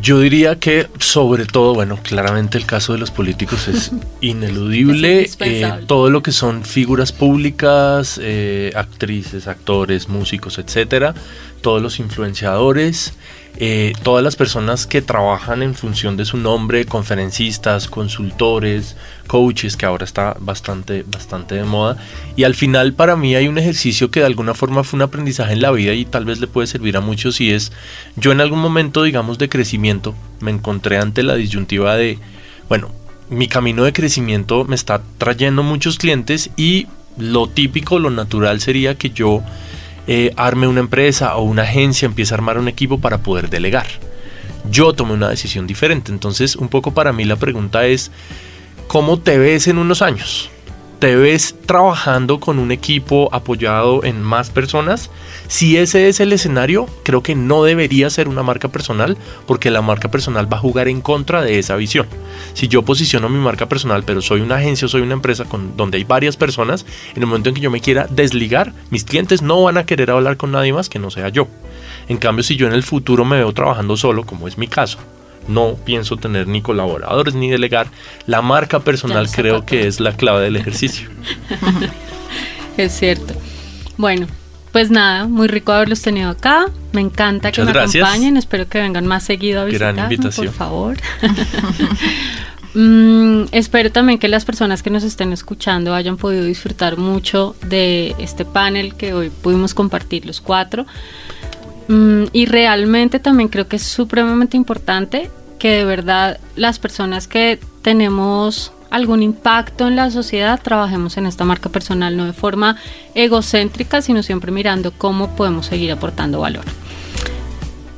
Yo 0.00 0.20
diría 0.20 0.58
que 0.58 0.88
sobre 0.98 1.46
todo, 1.46 1.72
bueno, 1.72 1.98
claramente 2.02 2.58
el 2.58 2.66
caso 2.66 2.92
de 2.92 2.98
los 2.98 3.10
políticos 3.10 3.68
es 3.68 3.90
ineludible. 4.20 5.26
Eh, 5.40 5.72
todo 5.86 6.10
lo 6.10 6.22
que 6.22 6.30
son 6.30 6.62
figuras 6.62 7.10
públicas, 7.10 8.20
eh, 8.22 8.70
actrices, 8.74 9.48
actores, 9.48 10.10
músicos, 10.10 10.58
etcétera, 10.58 11.14
todos 11.62 11.80
los 11.80 12.00
influenciadores, 12.00 13.14
eh, 13.56 13.92
todas 14.02 14.24
las 14.24 14.34
personas 14.34 14.86
que 14.86 15.00
trabajan 15.00 15.62
en 15.62 15.74
función 15.74 16.16
de 16.16 16.24
su 16.24 16.36
nombre, 16.36 16.86
conferencistas, 16.86 17.86
consultores, 17.86 18.96
coaches, 19.28 19.76
que 19.76 19.86
ahora 19.86 20.04
está 20.04 20.36
bastante, 20.40 21.04
bastante 21.06 21.54
de 21.54 21.64
moda. 21.64 21.96
Y 22.34 22.42
al 22.42 22.56
final 22.56 22.94
para 22.94 23.14
mí 23.14 23.36
hay 23.36 23.46
un 23.46 23.56
ejercicio 23.58 24.10
que 24.10 24.20
de 24.20 24.26
alguna 24.26 24.54
forma 24.54 24.82
fue 24.82 24.96
un 24.96 25.02
aprendizaje 25.02 25.52
en 25.52 25.62
la 25.62 25.70
vida 25.70 25.92
y 25.92 26.04
tal 26.04 26.24
vez 26.24 26.40
le 26.40 26.48
puede 26.48 26.66
servir 26.66 26.96
a 26.96 27.00
muchos 27.00 27.40
y 27.40 27.52
es, 27.52 27.70
yo 28.16 28.32
en 28.32 28.40
algún 28.40 28.58
momento, 28.58 29.04
digamos, 29.04 29.38
de 29.38 29.48
crecimiento, 29.48 30.16
me 30.40 30.50
encontré 30.50 30.98
ante 30.98 31.22
la 31.22 31.36
disyuntiva 31.36 31.94
de, 31.94 32.18
bueno, 32.68 32.90
mi 33.30 33.46
camino 33.46 33.84
de 33.84 33.92
crecimiento 33.92 34.64
me 34.64 34.74
está 34.74 35.00
trayendo 35.18 35.62
muchos 35.62 35.98
clientes 35.98 36.50
y 36.56 36.88
lo 37.16 37.48
típico, 37.48 38.00
lo 38.00 38.10
natural 38.10 38.60
sería 38.60 38.96
que 38.96 39.10
yo 39.10 39.42
eh, 40.06 40.32
arme 40.36 40.66
una 40.66 40.80
empresa 40.80 41.36
o 41.36 41.42
una 41.42 41.62
agencia, 41.62 42.06
empiece 42.06 42.34
a 42.34 42.36
armar 42.36 42.58
un 42.58 42.68
equipo 42.68 42.98
para 42.98 43.18
poder 43.18 43.50
delegar. 43.50 43.86
Yo 44.70 44.92
tomé 44.92 45.12
una 45.12 45.28
decisión 45.28 45.66
diferente. 45.66 46.12
Entonces, 46.12 46.56
un 46.56 46.68
poco 46.68 46.92
para 46.92 47.12
mí 47.12 47.24
la 47.24 47.36
pregunta 47.36 47.86
es, 47.86 48.10
¿cómo 48.86 49.18
te 49.18 49.38
ves 49.38 49.66
en 49.68 49.78
unos 49.78 50.02
años? 50.02 50.50
¿Te 51.04 51.16
ves 51.16 51.54
trabajando 51.66 52.40
con 52.40 52.58
un 52.58 52.72
equipo 52.72 53.28
apoyado 53.30 54.04
en 54.04 54.22
más 54.22 54.48
personas? 54.48 55.10
Si 55.48 55.76
ese 55.76 56.08
es 56.08 56.18
el 56.18 56.32
escenario, 56.32 56.86
creo 57.02 57.22
que 57.22 57.34
no 57.34 57.62
debería 57.62 58.08
ser 58.08 58.26
una 58.26 58.42
marca 58.42 58.68
personal 58.68 59.18
porque 59.46 59.70
la 59.70 59.82
marca 59.82 60.10
personal 60.10 60.50
va 60.50 60.56
a 60.56 60.60
jugar 60.60 60.88
en 60.88 61.02
contra 61.02 61.42
de 61.42 61.58
esa 61.58 61.76
visión. 61.76 62.06
Si 62.54 62.68
yo 62.68 62.86
posiciono 62.86 63.28
mi 63.28 63.38
marca 63.38 63.68
personal, 63.68 64.02
pero 64.04 64.22
soy 64.22 64.40
una 64.40 64.56
agencia 64.56 64.86
o 64.86 64.88
soy 64.88 65.02
una 65.02 65.12
empresa 65.12 65.44
con, 65.44 65.76
donde 65.76 65.98
hay 65.98 66.04
varias 66.04 66.38
personas, 66.38 66.86
en 67.14 67.20
el 67.20 67.26
momento 67.26 67.50
en 67.50 67.56
que 67.56 67.60
yo 67.60 67.70
me 67.70 67.82
quiera 67.82 68.06
desligar, 68.08 68.72
mis 68.88 69.04
clientes 69.04 69.42
no 69.42 69.62
van 69.62 69.76
a 69.76 69.84
querer 69.84 70.10
hablar 70.10 70.38
con 70.38 70.52
nadie 70.52 70.72
más 70.72 70.88
que 70.88 70.98
no 70.98 71.10
sea 71.10 71.28
yo. 71.28 71.48
En 72.08 72.16
cambio, 72.16 72.42
si 72.42 72.56
yo 72.56 72.66
en 72.66 72.72
el 72.72 72.82
futuro 72.82 73.26
me 73.26 73.36
veo 73.36 73.52
trabajando 73.52 73.98
solo, 73.98 74.24
como 74.24 74.48
es 74.48 74.56
mi 74.56 74.68
caso, 74.68 74.96
no 75.48 75.76
pienso 75.84 76.16
tener 76.16 76.46
ni 76.48 76.62
colaboradores 76.62 77.34
ni 77.34 77.50
delegar. 77.50 77.88
La 78.26 78.42
marca 78.42 78.80
personal 78.80 79.28
creo 79.30 79.64
que 79.64 79.86
es 79.86 80.00
la 80.00 80.16
clave 80.16 80.42
del 80.44 80.56
ejercicio. 80.56 81.08
es 82.76 82.92
cierto. 82.92 83.34
Bueno, 83.96 84.26
pues 84.72 84.90
nada, 84.90 85.26
muy 85.26 85.46
rico 85.46 85.72
haberlos 85.72 86.02
tenido 86.02 86.30
acá. 86.30 86.66
Me 86.92 87.00
encanta 87.00 87.52
que 87.52 87.62
me 87.62 87.70
acompañen. 87.70 88.36
Espero 88.36 88.68
que 88.68 88.80
vengan 88.80 89.06
más 89.06 89.22
seguido 89.22 89.60
a 89.60 89.64
visitarnos, 89.64 90.34
por 90.34 90.48
favor. 90.50 90.96
Mm, 92.76 93.44
espero 93.52 93.92
también 93.92 94.18
que 94.18 94.26
las 94.26 94.44
personas 94.44 94.82
que 94.82 94.90
nos 94.90 95.04
estén 95.04 95.32
escuchando 95.32 95.94
hayan 95.94 96.16
podido 96.16 96.44
disfrutar 96.44 96.96
mucho 96.96 97.54
de 97.64 98.16
este 98.18 98.44
panel 98.44 98.96
que 98.96 99.14
hoy 99.14 99.30
pudimos 99.30 99.74
compartir 99.74 100.26
los 100.26 100.40
cuatro. 100.40 100.84
Mm, 101.88 102.24
y 102.32 102.46
realmente 102.46 103.18
también 103.18 103.48
creo 103.48 103.68
que 103.68 103.76
es 103.76 103.82
supremamente 103.82 104.56
importante 104.56 105.30
que 105.58 105.70
de 105.70 105.84
verdad 105.84 106.38
las 106.56 106.78
personas 106.78 107.28
que 107.28 107.58
tenemos 107.82 108.72
algún 108.90 109.22
impacto 109.22 109.88
en 109.88 109.96
la 109.96 110.10
sociedad 110.10 110.60
trabajemos 110.62 111.16
en 111.16 111.26
esta 111.26 111.44
marca 111.44 111.68
personal, 111.68 112.16
no 112.16 112.26
de 112.26 112.32
forma 112.32 112.76
egocéntrica, 113.14 114.00
sino 114.02 114.22
siempre 114.22 114.52
mirando 114.52 114.92
cómo 114.92 115.34
podemos 115.34 115.66
seguir 115.66 115.90
aportando 115.90 116.40
valor. 116.40 116.64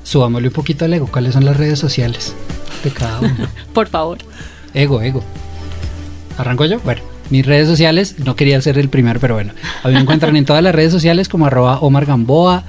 Subámosle 0.04 0.48
un 0.48 0.54
poquito 0.54 0.84
al 0.84 0.94
ego, 0.94 1.06
¿cuáles 1.06 1.34
son 1.34 1.44
las 1.44 1.56
redes 1.56 1.78
sociales 1.78 2.34
de 2.82 2.90
cada 2.90 3.20
uno? 3.20 3.46
Por 3.74 3.88
favor. 3.88 4.18
Ego, 4.72 5.02
ego. 5.02 5.22
¿Arranco 6.38 6.64
yo? 6.64 6.80
Bueno, 6.80 7.02
mis 7.30 7.44
redes 7.44 7.68
sociales, 7.68 8.18
no 8.18 8.36
quería 8.36 8.60
ser 8.62 8.78
el 8.78 8.88
primero, 8.88 9.20
pero 9.20 9.34
bueno, 9.34 9.52
a 9.82 9.88
mí 9.88 9.94
me 9.94 10.00
encuentran 10.00 10.36
en 10.36 10.44
todas 10.44 10.62
las 10.62 10.74
redes 10.74 10.92
sociales 10.92 11.28
como 11.28 11.46
arroba 11.46 11.78
Omar 11.80 12.06
Gamboa, 12.06 12.64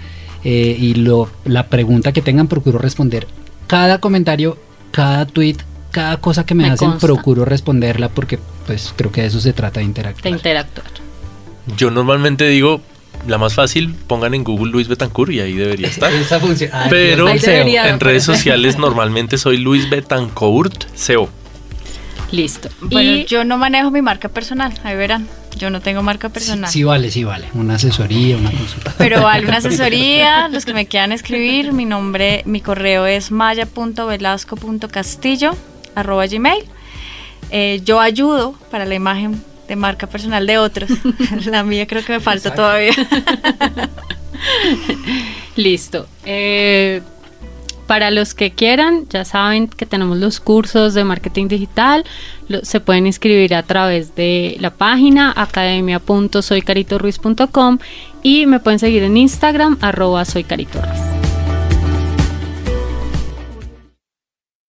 eh, 0.50 0.78
y 0.80 0.94
lo, 0.94 1.30
la 1.44 1.68
pregunta 1.68 2.14
que 2.14 2.22
tengan 2.22 2.48
procuro 2.48 2.80
responder. 2.80 3.28
Cada 3.68 4.00
comentario, 4.00 4.58
cada 4.92 5.26
tweet, 5.26 5.58
cada 5.92 6.22
cosa 6.22 6.46
que 6.46 6.56
me, 6.56 6.70
hacen 6.70 7.00
procuro 7.00 7.44
responderla 7.44 8.08
porque 8.08 8.40
pues 8.66 8.94
creo 8.96 9.12
que 9.12 9.24
de 9.24 9.28
eso 9.28 9.42
se 9.42 9.52
trata 9.52 9.82
de 9.82 9.88
interactuar. 9.88 10.24
De 10.24 10.30
interactuar. 10.30 10.88
Yo 11.76 11.92
normalmente 11.92 12.48
digo, 12.48 12.80
la 13.28 13.38
más 13.38 13.56
fácil, 13.56 13.94
pongan 14.08 14.36
en 14.36 14.46
Google 14.46 14.72
Luis 14.72 14.88
Betancourt 14.88 15.34
y 15.34 15.42
ahí 15.42 15.52
debería 15.52 15.88
estar. 15.90 16.14
Esa 16.14 16.40
función. 16.40 16.72
Ah, 16.74 16.88
Pero 16.90 17.26
debería 17.26 17.90
en 17.90 18.00
redes 18.00 18.24
sociales 18.24 18.78
normalmente 18.80 19.38
soy 19.38 19.58
Luis 19.58 19.90
Betancourt 19.90 20.86
CO. 20.96 21.28
Listo. 22.32 22.70
Bueno, 22.80 23.18
y 23.18 23.26
yo 23.26 23.44
no 23.44 23.58
manejo 23.58 23.92
mi 23.92 24.02
marca 24.02 24.30
personal, 24.30 24.74
ahí 24.86 24.96
verán. 24.96 25.28
Yo 25.56 25.70
no 25.70 25.80
tengo 25.82 26.04
marca 26.04 26.28
sí, 26.28 26.34
personal. 26.34 26.70
sí 26.70 26.84
vale, 26.84 27.10
sí 27.12 27.24
vale. 27.24 27.48
Una 27.54 27.76
asesoría, 27.76 28.36
una 28.38 28.52
consulta. 28.52 28.94
Pero 28.98 29.22
vale 29.24 29.48
una 29.48 29.58
asesoría, 29.58 30.48
los 30.50 30.66
que 30.66 30.74
me 30.74 30.86
quieran 30.86 31.12
escribir, 31.12 31.74
mi 31.74 31.86
nombre, 31.86 32.44
mi 32.46 32.62
correo 32.62 33.06
es 33.08 33.32
maya.velasco.castillo 33.32 35.56
arroba 35.96 36.28
gmail. 36.28 36.64
Eh, 37.50 37.82
yo 37.84 38.00
ayudo 38.00 38.54
para 38.70 38.86
la 38.86 38.94
imagen 38.96 39.42
de 39.68 39.76
marca 39.76 40.08
personal 40.08 40.46
de 40.46 40.58
otros. 40.58 40.90
la 41.46 41.64
mía 41.64 41.88
creo 41.88 42.04
que 42.04 42.14
me 42.14 42.20
falta 42.20 42.50
Exacto. 42.50 42.62
todavía. 42.62 42.94
Listo. 45.56 46.08
Eh, 46.26 47.02
para 47.88 48.12
los 48.12 48.34
que 48.34 48.52
quieran, 48.52 49.08
ya 49.10 49.26
saben 49.26 49.68
que 49.68 49.86
tenemos 49.86 50.18
los 50.18 50.40
cursos 50.40 50.94
de 50.94 51.04
marketing 51.04 51.48
digital. 51.48 52.06
Se 52.62 52.80
pueden 52.80 53.08
inscribir 53.08 53.56
a 53.56 53.64
través 53.64 54.16
de 54.16 54.56
la 54.60 54.70
página 54.72 55.34
academia.soycaritorruiz.com 55.36 57.80
y 58.22 58.46
me 58.46 58.60
pueden 58.60 58.78
seguir 58.80 59.02
en 59.04 59.18
Instagram, 59.18 59.78
arroba. 59.82 60.24